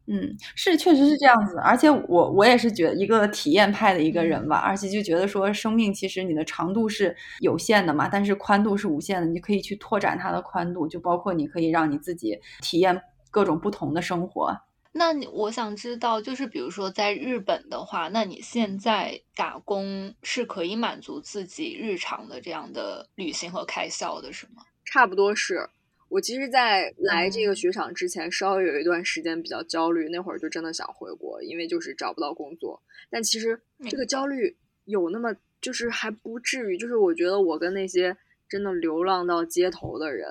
[0.08, 1.58] 嗯，是，确实是这样子。
[1.60, 13.00] 而且我我也是觉得一个体验派的一个人吧，而且就觉得说，生命其实你的长度是有限的嘛，但是宽度是无限的，你可以去拓展它的宽度，就包括你可以让你自己体验
[13.30, 14.58] 各种不同的生活。
[14.94, 24.64] 那你我想知道，就是比如说在日本的话，那你现在打工是可以满足自己日常的这样的旅行和开销的，是吗？
[24.86, 25.70] 差不多是。
[26.10, 32.82] 我其实，在来这个雪场之前，稍微有一段时间比较焦虑，那会儿就真的想回国，因为就是找不到工作。
[33.10, 38.16] 但其实这个焦虑有那么，就是还不至于，就是我觉得我跟那些
[38.48, 40.28] 真的流浪到街头的人。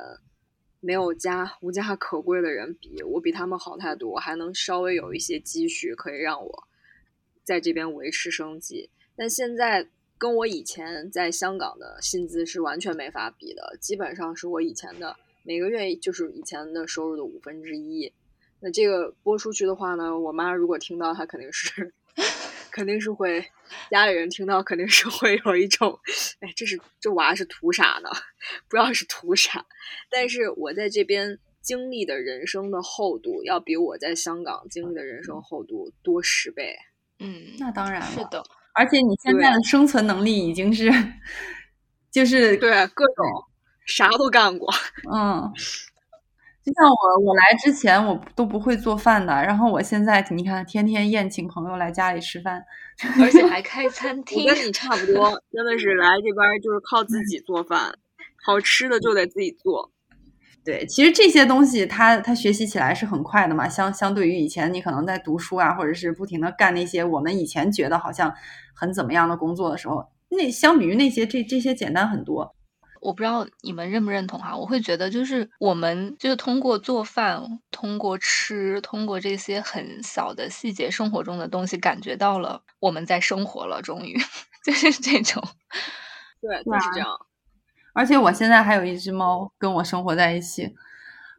[0.87, 6.69] 没有家无家可归的人比我比他们好太多，我还能稍微有一些积蓄，可以让我
[7.43, 8.89] 在这边维持生计。
[9.17, 18.13] 但现在跟我以前在香港的薪资是完全没法比的，基本上是我以前的每个月就是以前的收入的五分之一。
[18.61, 21.93] 那这个播出去的话呢，我妈如果听到，她肯定是。
[22.77, 23.43] 肯定是会，
[23.91, 25.99] 家里人听到肯定是会有一种，
[26.41, 28.11] 哎，这是这娃是图啥呢？
[28.69, 29.65] 不知道是图啥。
[30.11, 36.77] 但是我在这边经历的人生的厚度，要比我在香港经历的人生厚度多十倍。
[37.19, 38.45] 嗯，那当然是的。
[38.75, 40.93] 而且你现在的生存能力已经是，
[42.13, 43.25] 就是对各种
[43.87, 44.71] 啥都干过。
[45.11, 45.51] 嗯。
[46.67, 52.61] 就像我，我来之前我都不会做饭的，然后我现在你看，天天宴请朋友来家里吃饭，
[53.23, 57.97] 而且还开餐厅，跟你差不多，真的是来这边就是靠自己做饭，
[58.45, 59.93] 好吃的就得自己做。
[60.65, 68.35] 对，其实这些东西他他学习起来是很快的嘛，相相对于以前你可能在读书啊，或者是不停的干那些我们以前觉得好像
[68.75, 72.56] 很怎么样的工作的时候，那相比于那些这这些简单很多。
[73.01, 84.17] 我不知道你们认不认同哈，我会觉得就是我们就是通过做饭、通过吃、通过这些很小的细节生活中的东西，感觉到了我们在生活了，终于
[84.65, 85.43] 就是这种，
[86.41, 87.09] 对，就是这样。
[87.95, 90.75] 而且我现在还有一只猫跟我生活在一起，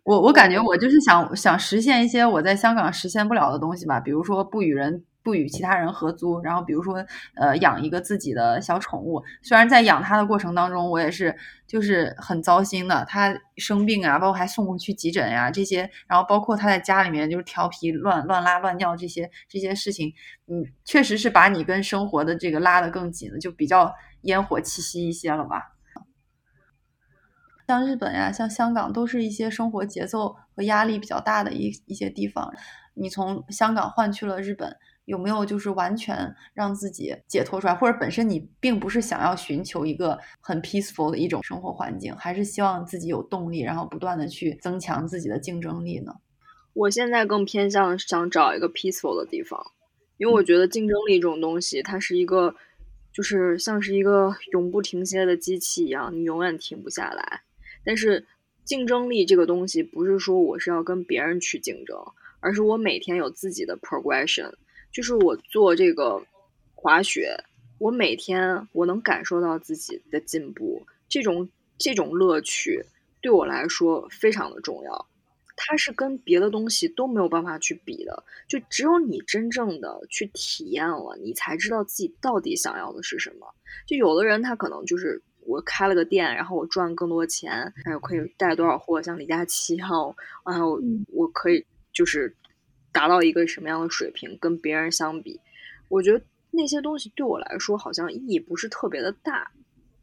[0.03, 5.03] 我我感觉我就是想想实现一些我在香港实现不了的东西吧，比如说不与人。
[5.27, 7.05] 不与其他人合租，然后比如说
[7.35, 9.21] 呃养一个自己的小宠物。
[9.43, 11.35] 虽然在养它的过程当中，我也是
[11.67, 20.13] 就是很糟心的，它生病啊，包括还送过去急诊呀、这些，然后包括它在家里面就是调皮乱乱拉乱尿这些这些事情，
[20.47, 25.73] 嗯，确实是把你跟生活的这个拉得更紧了，就比较烟火气息一些了吧。
[27.67, 32.53] 像日本呀，像香港，都是一些生活节奏和压力比较大的一一些地方。
[32.93, 34.77] 你从香港换去了日本，
[35.07, 37.73] 有没有就是完全让自己解脱出来？
[37.73, 46.13] 或者本身你并不是想要寻求一个很 peaceful 的一种生活环境，还是希望自己有动力，然后不断的去增强自己的竞争力呢？
[46.73, 49.71] 我现在更偏向想找一个 peaceful 的地方，
[50.17, 52.53] 因为我觉得竞争力这种东西，它是一个，
[53.13, 57.43] 就是像是一个永不停歇的机器一样，你永远停不下来。
[57.85, 58.27] 但是
[58.65, 61.97] 竞争力这个东西，不是说我是要跟别人去竞争，
[62.41, 64.51] 而是我每天有自己的 progression。
[64.91, 66.21] 就是我做这个
[66.75, 67.35] 滑雪，
[67.77, 72.83] 我每天我能感受到自己的进步，这种这种乐趣
[73.21, 75.07] 对我来说非常的重要。
[75.55, 83.47] 它是跟别的东西都没有办法去比的，就只有你真正的去体验了，你才知道自己到底想要的是什么。
[83.85, 85.21] 就有的人他可能就是。
[85.49, 90.13] 我开了个店，然后我赚更多钱，还有可以带多少货，像李佳琦，然后，
[90.45, 90.77] 然后
[91.07, 92.35] 我可以就是
[92.91, 95.39] 达到一个什么样的水平，跟别人相比，
[95.89, 96.21] 我觉得
[96.51, 99.51] 那些东西对我来说好像意义不是特别的大。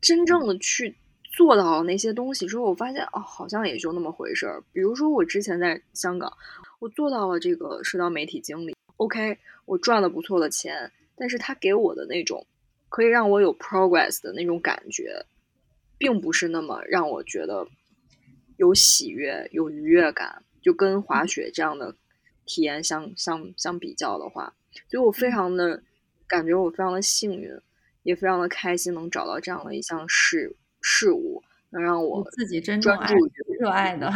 [0.00, 0.94] 真正的去
[1.36, 4.62] 做到那些东西之后，我发现哦，好像也就那么回事儿。
[4.72, 6.32] 比如说我之前在香港，
[6.78, 12.46] 我做到了这个社交媒体经理，OK，我赚了不错的钱，但是他给我的那种
[12.88, 15.24] 可以让我有 progress 的那种感觉。
[15.96, 17.66] 并不是那么让我觉得
[18.56, 21.94] 有喜悦、有愉悦感，就跟滑雪这样的
[22.46, 24.52] 体验相相相比较的话，
[24.88, 25.82] 所以我非常的
[26.26, 27.50] 感觉我非常的幸运，
[28.02, 33.14] 也非常的开心，能找到这样的一项事事物，能让我自己真正爱、
[33.58, 34.12] 热爱的。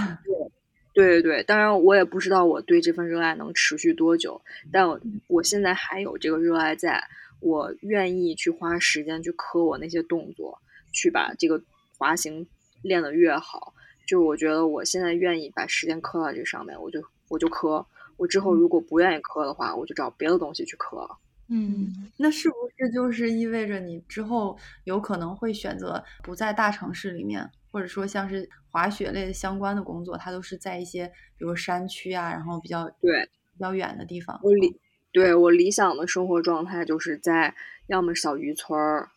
[0.94, 4.40] 对对对，当然我也不知道我对这份热爱能持续多久，
[4.72, 7.02] 但我我现在还有这个热爱，在
[7.40, 10.58] 我愿意去花时间去磕我那些动作。
[10.90, 11.62] 去把这个
[11.98, 12.44] 滑行
[12.82, 13.74] 练得越好，
[14.06, 17.86] 就我觉得我现在愿意把时间磕到这上面，我就我就磕。
[18.18, 21.08] 我之后如果不愿意磕的话，我就找别的东西去磕。
[21.48, 31.06] 嗯，那是不是就是意味着你之后有可能会选择不在大城市里面，或者说像是滑雪类的相关的工作，它都是在一些
[31.38, 34.38] 比如山区啊，然后比较对比较远的地方。
[34.42, 34.78] 我理
[35.10, 37.54] 对我理想的生活状态就是在
[37.86, 39.08] 要么小渔村儿。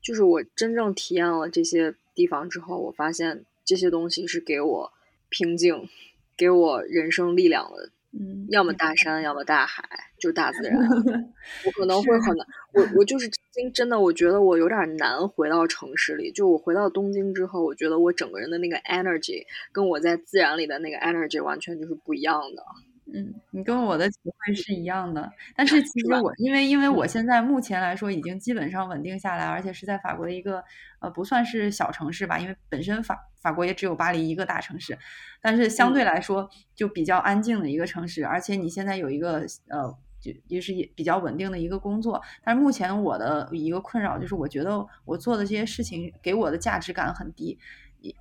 [0.00, 4.92] 就是我真正体验了这些地方之后，我发现这些东西是给我
[5.28, 5.88] 平静、
[6.36, 7.90] 给我人生力量的。
[8.12, 9.82] 嗯，要么大山，要么大海，
[10.18, 10.78] 就大自然。
[11.66, 16.32] 我可能会很难，我我就是真真的，我觉得我有点难回到城市里。
[16.32, 22.62] 就我回到东京之后，我觉得我整个人的那个 energy 跟我在自然里的那个 energy 完全就是不一样的。
[23.14, 27.06] 嗯，你跟我的体会是一样的，但是 其实我因为因为我？
[27.06, 30.62] 现在目前来说已经基本上稳定下来，而且是在法国的一个
[31.00, 34.98] 呃不算是小城市吧，因为本身法法国也只有巴黎一个大城市，
[35.40, 39.90] 但是相对来说就比较安静的一个城市，而且你现在有一个呃
[40.20, 47.58] 就也是比较稳定的一个工作，但是目前我的一个困扰就是我觉得我做的这些事情给我的价值感很低。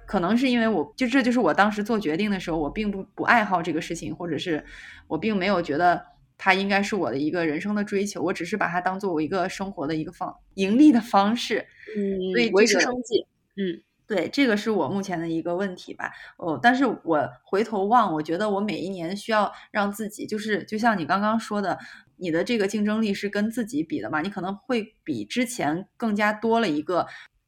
[0.07, 4.65] 可能是因为我就这就是我当时做决定的时候，我并不不爱好这个事情，或者是
[5.07, 6.03] 我并没有觉得
[6.37, 16.11] 它应该是我的一个人生的追求，我只是把它当做我一个生活的一个方盈利的方式，嗯，所以维持生计，嗯，对，这个是我目前的一个问题吧。
[16.37, 21.77] 哦，但是我回头望，我觉得我每一年需要让自己，就是就像你刚刚说的，
[22.15, 27.05] 你的这个竞争力是跟自己比的嘛，你可能会比之前更加多了一个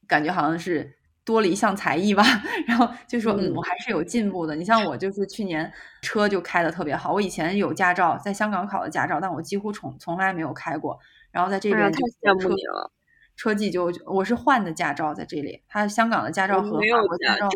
[0.08, 0.99] 感觉，好像是。
[1.30, 2.24] 多了一项才艺吧，
[2.66, 4.56] 然后就说嗯，我还是有进步的。
[4.56, 5.72] 你像我，就是去年
[6.02, 7.14] 车就开的特别好。
[7.14, 10.98] 我以前有驾照，在香港考的驾照，但我几乎从从来没有开过。
[11.32, 12.92] 然后在这边太羡慕你了，
[13.36, 15.62] 车技就我是换的驾照在这里。
[15.68, 17.48] 他香港的驾照和法国驾照，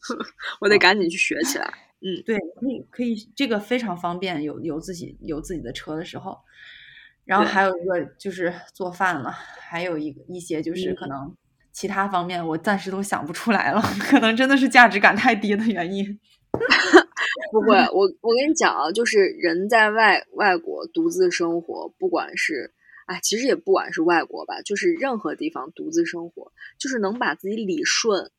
[0.62, 1.70] 我得赶紧去学起来。
[2.00, 4.42] 嗯，对，可以可以，这个非常方便。
[4.42, 6.38] 有有自己有自己的车的时候，
[7.26, 11.36] 然后还有一个就是做饭了，还有一个一些就是可能。
[11.72, 16.20] 其他方面我暂时都想不出来了，可能真的是价值感太低的原因。
[17.50, 22.72] 不会，我我跟你讲啊，就是人在外外国独自生活，不管是
[23.06, 28.30] 哎，其实也不管是外国吧，就是任何地方独自生活，就是能把自己理顺，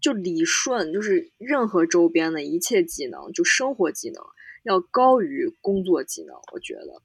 [0.00, 4.22] 就理顺，就是任何周边的一切技能，就生活技能
[4.64, 7.02] 要高于工作技能，我觉得。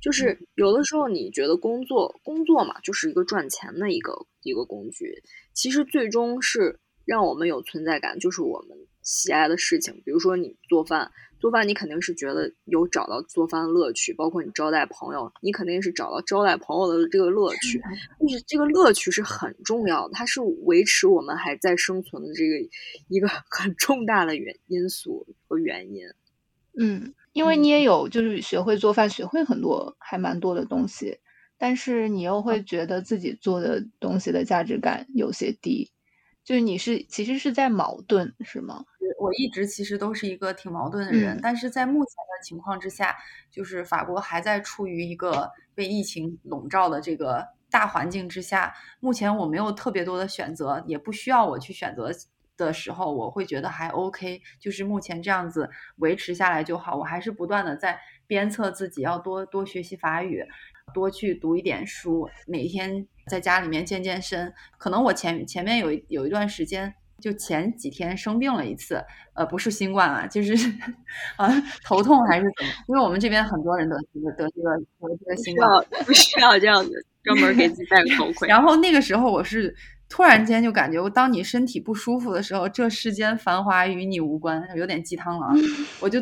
[0.00, 5.22] 就是有的时候你觉得工作工作嘛，就是一个赚钱的一个一个工具，
[5.52, 11.10] 其实最终是让我们有存在感，就是我们喜爱的事情，比如说你做饭。
[11.38, 17.78] 做饭，你肯定是觉得有找到做饭的乐趣，包括你招待朋友，你肯定是找到招待朋友的这个乐趣。
[18.18, 22.56] 就是这个乐趣是很重要的，它是维持我们还在生存的这个
[23.08, 26.06] 一个 很重大的原因素和原因。
[26.78, 27.82] 嗯，因为你也。
[27.82, 31.20] 有就是学会做饭，学会很多还蛮多的东西，
[31.56, 35.92] 但是你又会觉得自己做的东西的价值感有些低，
[36.44, 38.84] 就是你是其实是在矛盾，是吗？
[39.20, 43.16] 我一直其实都是一个挺矛盾的人，但是在目前的情况之下，
[43.50, 52.10] 就是法国还在处于一个被疫情笼罩的这个大环境之下，目前我没有特别多的选择，也不需要我去选择
[52.56, 56.96] 的时候，我会觉得还 OK，就是目前这样子维持下来就好。
[56.96, 60.44] 我还是不断的在鞭策自己，要多多学习法语，
[60.94, 64.52] 多去读一点书，每天在家里面健健身。
[64.78, 66.94] 可能我前前面有有一段时间。
[67.18, 69.02] 就前几天生病了一次，
[69.32, 70.52] 呃，不是新冠啊，就是
[71.36, 71.48] 啊
[71.82, 72.72] 头痛还是怎么？
[72.88, 75.66] 因为我们这边很多人得这个得这个得这个新冠，
[76.04, 76.90] 不需要这样子
[77.24, 78.46] 专门给自己戴个头盔。
[78.52, 79.74] 然后那个时候我是
[80.08, 85.48] 突然间就感觉，当你身体不舒服的时候，这世间繁华与你无关，有点鸡汤了。
[86.00, 86.20] 我就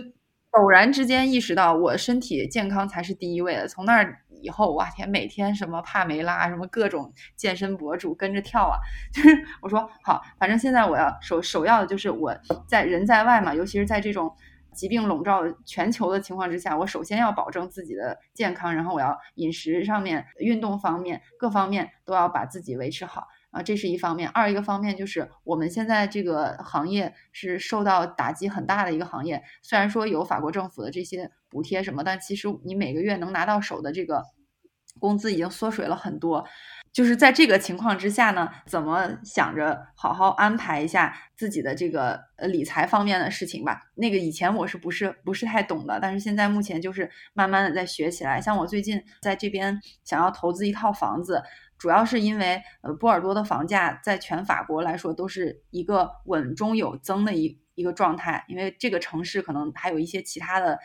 [0.53, 3.69] 偶然之间意识到，我身体健康才是第一位的。
[3.69, 4.21] 从那儿。
[4.43, 8.77] 以后哇天，每天什么帕梅拉，什么各种健身博主跟着跳啊，
[9.11, 12.37] 就是我说好，反正现在我要首首要的就是我
[12.69, 14.31] 在人在外嘛，尤其是在这种
[14.75, 23.27] 疾病笼罩全球的情况之下，我首先要保证自己的健康，然后我要饮食上面、运动方面各方面都要把自己维持好。
[23.55, 29.41] 啊，这是一方面，二一个方面就是我们现在这个行业是受到打击很大的一个行业。
[29.63, 34.25] 虽然说有法国政府的这些补贴什么，但其实你每个月能拿到手的这个
[34.99, 36.45] 工资已经缩水了很多。
[36.93, 43.83] 就是在这个情况之下呢，怎么想着好好安排一下自己的这个呃理财方面的事情吧？
[43.97, 48.41] 那个以前我是不是不是太懂的，但是现在目前就是慢慢的在学起来。
[48.41, 51.43] 像我最近在这边想要投资一套房子。
[51.85, 60.79] 主要是因为，呃，波尔多的房价在全法国来说都是一个稳中有增的一一个状态，因为这个城市可能还有一些其他的，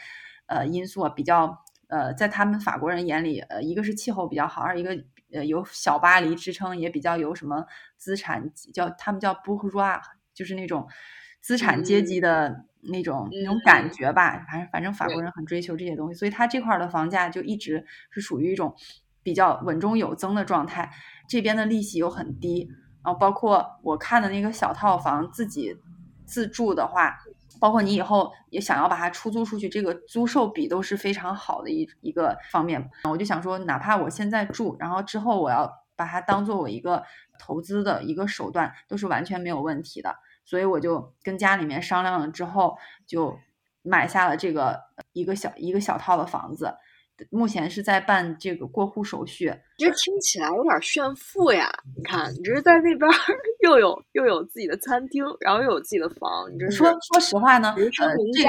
[0.48, 4.90] 呃，因素啊，比较，呃，在他们法国人眼里，呃，一个是气候比较好，二一个，
[5.32, 10.02] 呃，有小巴黎支撑，也比较有什么资产，叫他们叫 bourgeois，
[10.34, 10.86] 就是那种
[11.40, 12.20] 资产阶级。
[12.20, 18.76] 的那种那种感觉吧，反正反正法国人很追求这些东西，所以他这块的房价就一直是属于一种。
[19.30, 20.92] 比较稳中有增的状态，
[21.28, 22.68] 这边的利息又很低，
[23.04, 25.78] 然后包括我看的那个小套房，自己
[26.26, 27.16] 自住的话，
[27.60, 32.90] 包括你以后也想要把它出租出去，这个租售比都是非常好的一一个方面。
[33.04, 37.04] 我就想说，哪怕我现在住，然后之后我要把它当做我一个
[37.38, 40.16] 投资的一个手段，都是完全没有问题的。
[40.44, 43.38] 所以我就跟家里面商量了之后，就
[43.84, 44.82] 买下了这个
[45.14, 46.74] 一个小一个小套的房子。
[47.30, 51.70] 目前是在办这个过户手续，这听起来有点炫富呀！
[51.98, 53.00] 你看，你这是在那边
[53.70, 57.74] 又有又有自己的餐厅，然后又有自己的房，你这说说实话呢？
[57.78, 58.06] 呃，这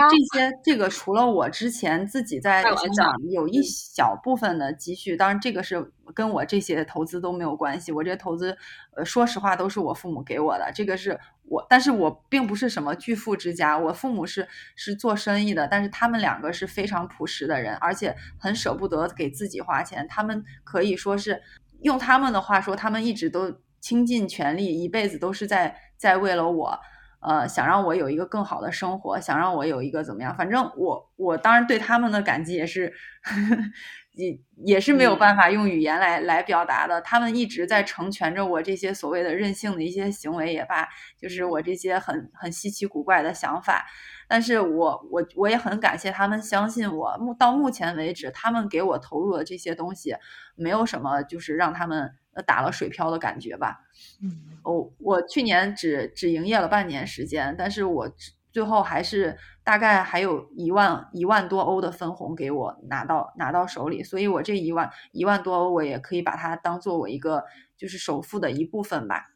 [0.08, 7.92] 这些这个除了我之前自己在香港有一小部分的积蓄，当然这个是跟我这些投资都没有关系。
[7.92, 8.56] 我这些投资，
[8.96, 11.18] 呃，说实话都是我父母给我的，这个是。
[11.50, 14.46] 我，但是我并不是什么巨富之家，我父母是
[14.76, 20.06] 是做生意的，但是他们两个是非常朴实的人，而且很舍不得给自己花钱。
[20.08, 21.42] 他们可以说是
[21.82, 26.78] 用他们的话说，他们一直都倾尽全力，一辈子都是在在为了我，
[27.20, 30.36] 呃，想让我有一个更好的生活，想让我有一个怎么样？
[30.36, 32.92] 反正我我当然对他们的感激也是。
[34.14, 37.00] 也也是没有办法用语言来来表达的。
[37.00, 43.86] 他们一直在成全着我这些所谓的任性的一些行为也罢，就是我这些很很稀奇古怪的想法。
[44.26, 47.16] 但是我我我也很感谢他们相信我。
[47.18, 50.16] 目到目前为止，他们给我投入的这些东西，
[50.56, 52.10] 没有什么就是让他们
[52.46, 53.80] 打了水漂的感觉吧。
[54.22, 58.10] 嗯，我我去年只只营业了半年时间，但是我。
[58.52, 67.44] 最后还是大概还有一万一万多欧的分红给我拿到拿到手里，所以我这一万一万多欧我也可以把它当做我一个
[67.76, 69.28] 就是首付的一部分吧，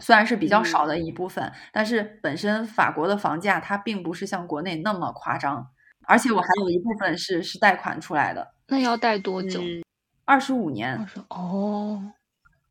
[0.00, 5.68] 虽然是比较少的一部分，但是本身法国的房价它并不是像国内那么夸张，
[6.06, 8.54] 而且我还有一部分是是贷款出来的。
[8.68, 9.60] 那要贷多久？
[10.24, 11.06] 二十五年。
[11.28, 12.12] 哦，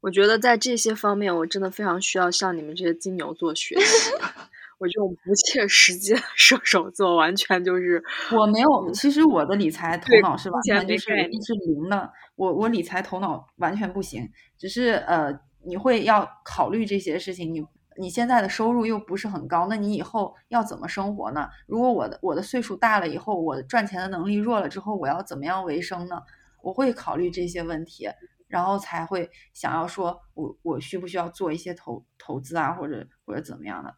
[0.02, 4.12] 我觉得在这些方面我真的非常需要向你们这些金牛座学习。
[4.80, 8.92] 我这种不切实际的 射手座，完全就是我没有。
[8.92, 14.28] 其实我的理财头脑是完全就是是零的，我我理财头脑完全不行，
[14.58, 17.66] 只是呃，你会要考虑这些事情，你。
[17.98, 21.50] 你现在的收入又不是很高，那你以后要怎么生活呢？
[21.68, 26.22] 如果我的我的岁数大了以后，我赚钱的能力弱了之后，我要怎么样为生呢？
[26.64, 28.08] 我会考虑这些问题，
[28.48, 33.96] 然后才会想要说我我需不需要做一些投投资啊，或者或者怎么样的。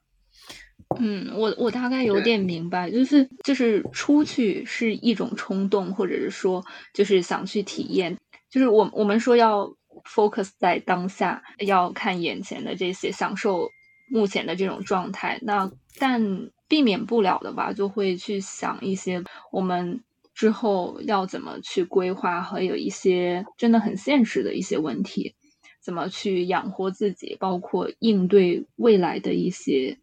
[1.00, 8.18] 嗯，我我大概有点明白，就是就是出去是一种冲动，或者是说就是想去体验，
[8.50, 13.70] 就是我我们说要 focus 在当下，要看眼前的这些，享受
[14.08, 15.40] 目前的这种状态。
[15.44, 20.04] 那但避免不了的吧，就会去想一些我们
[20.34, 25.36] 之后要怎么去规划，和有一些真的很现实的一些问题，
[25.82, 30.00] 怎么去养活自己，包括应对未来的一些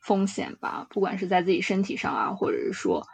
[0.00, 3.06] 风险吧，不管是在自己身体上啊，或者是说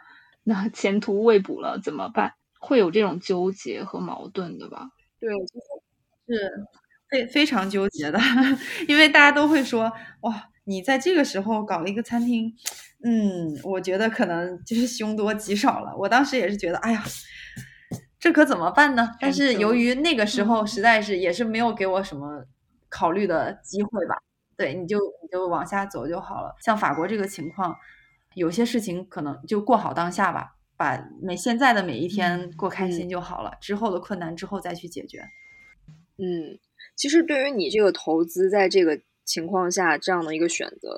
[0.43, 4.89] 那前途未卜了怎么办，会有这种纠结和矛盾的吧？
[5.19, 5.59] 对，就
[6.35, 6.67] 是
[7.09, 8.19] 非非常纠结的，
[8.87, 9.91] 因为大家都会说，
[10.21, 12.53] 哇，你在这个时候搞了一个餐厅，
[13.07, 15.95] 嗯，我觉得可能就是 凶多吉少了。
[15.95, 17.03] 我当时也是觉得，哎呀，
[18.19, 19.11] 这可怎么办呢？
[19.21, 22.43] 但是由于那个时候实在是也是没有给我什么
[22.89, 24.15] 考虑的机会吧，
[24.57, 26.55] 对，你就你就往下走就好了。
[26.59, 27.75] 像法国这个情况，
[28.33, 35.19] 有些事情可能就过好当下吧，把每现在的每一天过开心就好了，之后的困难之后再去解决。
[36.17, 36.57] 嗯，
[36.95, 40.95] 其实对于你这个投资，在这个情况下这样的一个选择，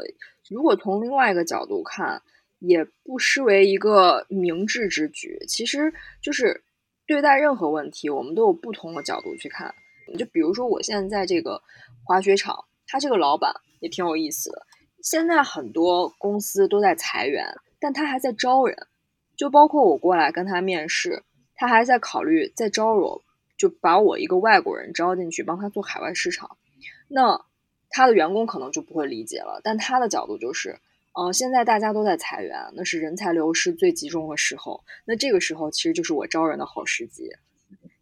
[0.49, 2.21] 如果从另外一个角度看，
[2.59, 5.37] 也不失为一个明智之举。
[5.47, 6.63] 其实就是
[7.05, 9.73] 对待任何问题，我们都有不同的角度去看。
[10.17, 11.61] 就比如说，我现在在这个
[12.05, 14.65] 滑雪场，他这个老板也挺有意思的。
[15.03, 17.45] 现在很多公司都在裁员，
[17.79, 18.75] 但他还在招人。
[19.35, 21.23] 就包括我过来跟他面试，
[21.55, 23.23] 他还在考虑再招我。
[23.57, 26.57] 就把我一个外国人招进去帮他做海外市场，
[27.07, 27.43] 那
[27.89, 29.61] 他的员工可能就不会理解了。
[29.63, 30.79] 但他的角度就是，
[31.13, 37.29] 嗯、现在大家都在裁员，那是人才流失最集中的时候，那这个时候其实就是我招人的好时机。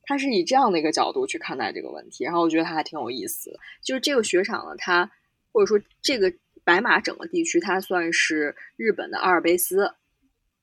[0.08, 3.60] 他是以这样的一个角度去看待这个问题，然后我觉得他还挺有意思的。
[3.82, 5.10] 就是这个雪场呢，它
[5.52, 6.32] 或者说这个
[6.64, 9.96] 白马整个地区，它算是日本的阿尔卑斯，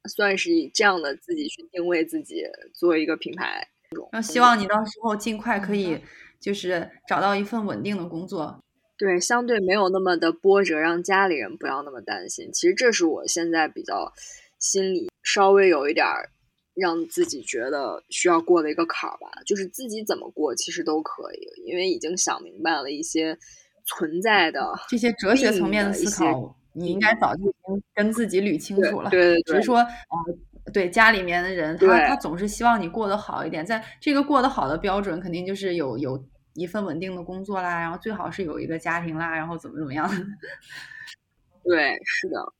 [0.08, 3.66] 算是以这样的自己去定位自己，做一个品牌。
[4.12, 5.98] 然后希望你到时候尽快可以
[6.38, 8.62] 就是找到一份稳定的工作。
[9.02, 12.52] 对，相对没有那么的波折，让家里人不要那么担心。
[12.52, 14.12] 其实这是我现在比较
[14.60, 16.30] 心里稍微有一点儿
[16.74, 23.36] 让自己觉得需要过的一个坎儿吧，就是自己怎么过其实都可以，因为已经想明白了一些
[23.84, 29.10] 存在的这些哲学层面的思考，你应该早就已经跟自己捋清楚了。
[29.10, 36.24] 对对对只是说，呃，对家里面的人，他他总是希望你过得好一点，在这个过得好的标准，肯定就是有有
[36.54, 40.08] 一份稳定的工作啦，然后最好是有一个家庭啦，然后怎么怎么样。
[41.64, 42.52] 对，是的，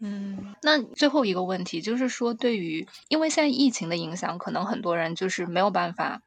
[0.00, 6.22] 嗯，那最后一个问题就是说，对于因为现在疫情的影响，可能很多人就是没有办法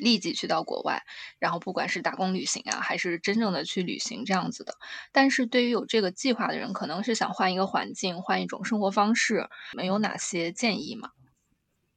[0.00, 1.02] 立即去到国外，
[1.38, 4.74] 然后不管是打工旅行啊，还是真正的去旅行这样子的。
[5.12, 11.10] 但是对于有这个计划的人，可能是想换一个环境，换一种生活方式，你们有哪些建议吗？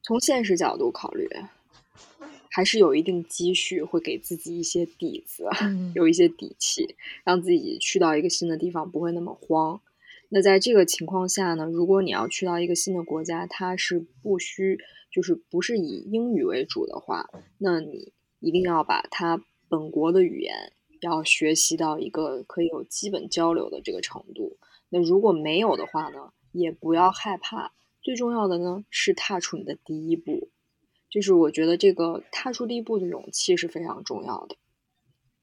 [0.04, 1.28] 从现实角度考虑，
[2.52, 5.48] 还是有一定积蓄，会给自己一些底子。
[5.62, 9.80] 嗯 有一些底气，让自己去到一个新的地方不会那么慌。
[10.30, 14.80] 那在这个情况下呢，如果你要去到一个新的国家，它是不需
[15.12, 24.58] 就是不是以英语为主的话，那你一定要把它本国的语言要学习到一个可以有基本交流的这个程度。
[24.90, 27.72] 那如果没有的话呢，也不要害怕。
[28.02, 30.50] 最重要的呢是踏出你的第一步，
[31.12, 34.56] 就是我觉得这个踏出第一步的勇气是非常重要的。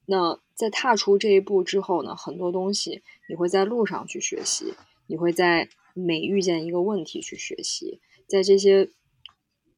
[0.06, 4.72] 那在踏出这一步之后呢，很多东西你会在路上去学习，
[5.06, 8.88] 你会在每遇见一个问题去学习，在这些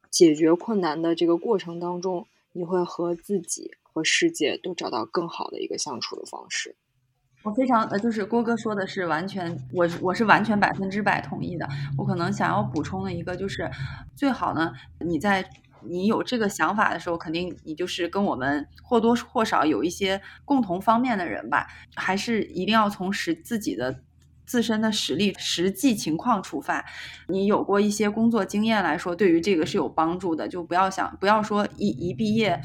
[0.08, 6.76] 解决困难的这个过程当中，你会和自己和世界都找到更好的一个相处的方式。
[7.42, 11.66] 我非常呃，就是郭哥说的是完全，我我是完全百分之百同意的。
[11.96, 13.68] 我可能想要补充的一个就是，
[14.14, 15.42] 最好呢，你在
[15.88, 24.02] 你有这个想法的时候，肯定你就是跟我们或多或少有一些共同方面的人吧，还是一定要从实自己的
[24.46, 26.84] 自身的实力、实际情况出发。
[27.28, 30.48] 你有过一些工作经验来说，对于这个是有帮助的。
[30.48, 32.60] 就不要想，不要说一一毕业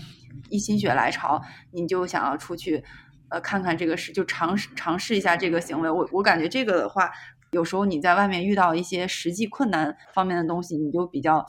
[0.49, 1.41] 一心血来潮，
[1.71, 2.83] 你就想要出去。
[3.29, 5.89] 呃，看看这个事，就尝试尝试一下这个行为。
[5.89, 7.11] 我我感觉这个的话，
[7.51, 11.43] 有时候你在外面遇到一些实际困难方面的东西，你就比较。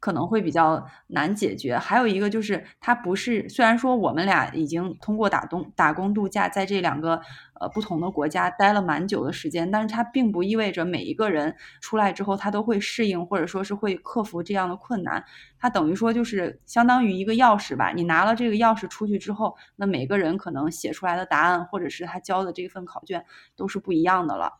[0.00, 1.78] 可能会比较难解决。
[1.78, 7.20] 还有一个就是，它不是虽然说我们俩已经通过打工打工度假，在这两个
[7.60, 15.24] 呃不同的国家待了蛮久的时间，但是它并不意味着每一个人出来之后他都会适应，或者说是会克服这样的困难。
[15.58, 23.24] 它等于说就是相当于一个钥匙吧，你拿了这个钥匙出去之后，那每个人可能写出来的答案，或者是他交的这份考卷
[23.54, 24.54] 都是不一样的了。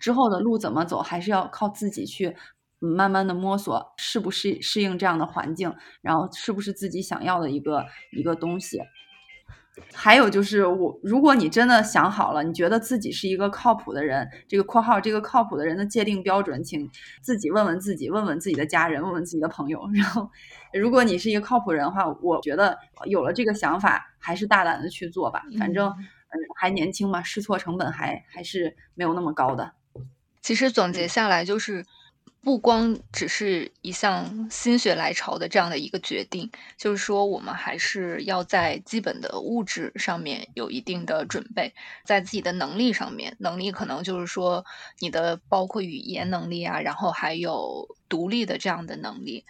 [0.00, 2.36] 之后的路怎么走，还是要靠自己去。
[2.78, 8.80] 慢慢的摸索，适不适适应这样的环境，然后是不是自己想要的一个一个东西。
[9.92, 19.86] 还有就是我，如果你真的想好了，你觉得自己是一个靠谱的人，这个括号这个靠谱的人的界定标准，请自己问问自己，问问自己的家人，问问自己的朋友。
[19.92, 20.30] 然后，
[20.72, 25.42] 如果你是一个靠谱人的话，我觉得有了这个想法，还是大胆的去做吧。
[25.58, 29.72] 反正嗯还年轻嘛，试错成本还还是没有那么高的。
[30.40, 31.84] 其实总结下来就是。
[32.46, 41.74] 不光只是一项心血来潮的这样的一个决定，就是说我们还是要在基本的物质上面有一定的准备，
[42.04, 44.64] 在自己的能力上面，能力可能就是说
[45.00, 49.44] 你的包括语言能力啊，然后还有独立的这样的能力，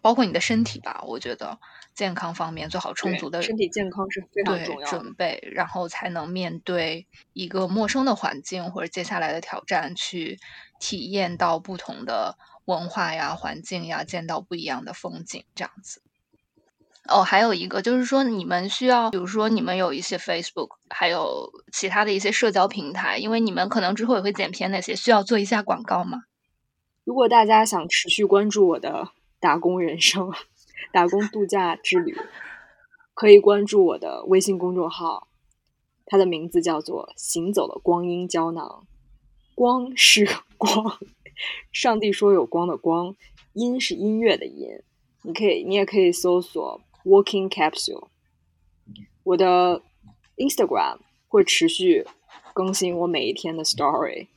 [0.00, 1.58] 包括你的身体吧，我觉得
[1.98, 10.38] 健康方面做好充足的身体健康是非常重要的准备，然后才能面对一个陌生的环境或者接下来的挑战去。
[10.80, 16.00] 体验到不同的文化呀、环境呀，见到不一样的风景，这样子。
[17.08, 26.26] 哦，还有一个就是说，你们需要，比如说你们有一些 Facebook，还有其他的一些社交平台，因为你们可能之后也会剪片那些，需要做一下广告吗？
[27.02, 29.08] 如果大家想持续关注我的
[29.40, 30.32] 打工人生、
[30.92, 32.16] 打工度假之旅，
[33.14, 35.28] 可以关注我的微信公众号，
[36.06, 38.86] 它的名字叫做“行走的光阴胶囊”。
[39.54, 40.98] 光是光，
[41.72, 43.16] 上帝说有光的光，
[43.54, 44.68] 音是音乐的音。
[45.22, 48.08] 你可以，你也可以搜索 “Walking Capsule”。
[49.24, 49.82] 我的
[50.36, 52.06] Instagram 会持续
[52.54, 54.28] 更新我每一天的 Story，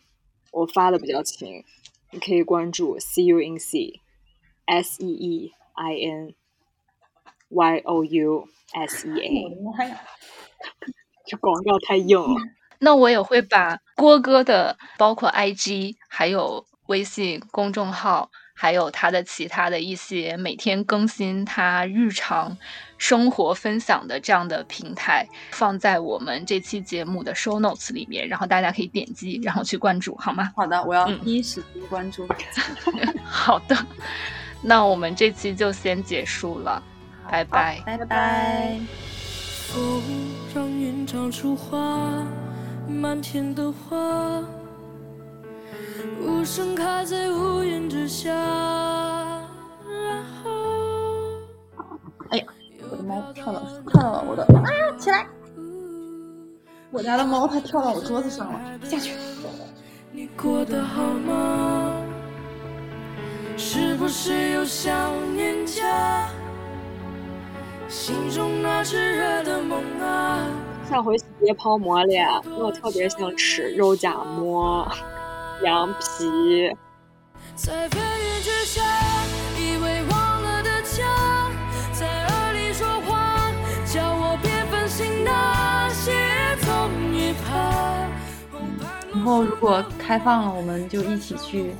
[0.51, 1.63] 我发的比较勤，
[2.11, 6.33] 你可以关注 “See You in sea”，S E E I N
[7.49, 9.57] Y O U S E A。
[11.25, 12.41] 这广告太硬了。
[12.79, 22.57] 那我也会把郭哥的包括 IG，还有微信公众号，还有他的其他的一些每天更新他日常
[22.97, 30.51] 生活分享的这样的平台，放在我们这期节目的 show notes 里面，然后大家可以点击，然后去关注，好吗？
[30.55, 32.27] 好的，我要第一时间关注。
[33.23, 33.77] 好的，
[34.61, 36.81] 那我们这期就先结束了，
[37.29, 38.79] 拜拜，拜拜。
[39.73, 40.01] 风
[40.53, 42.25] 让云长出花。
[42.87, 44.43] 满天的花，
[46.19, 48.29] 无声开在乌云之下。
[48.33, 50.51] 然后，
[52.31, 52.45] 哎呀，
[52.89, 55.25] 我的猫跳到跳到了我的，啊，起来！
[56.89, 59.13] 我家的猫它跳到我桌子上了，下去。
[60.11, 62.00] 你过得好吗？
[63.63, 64.91] 是不是又想
[65.35, 66.27] 念家？
[67.87, 70.47] 心中那炽热的梦啊！
[70.89, 74.91] 下回别泡馍了，我特别想吃肉夹馍、
[75.63, 76.73] 羊皮。
[89.13, 91.75] 以后如果开放了，我们就一起去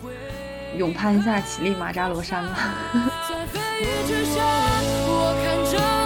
[0.78, 2.74] 勇攀一下乞力马扎罗山吧。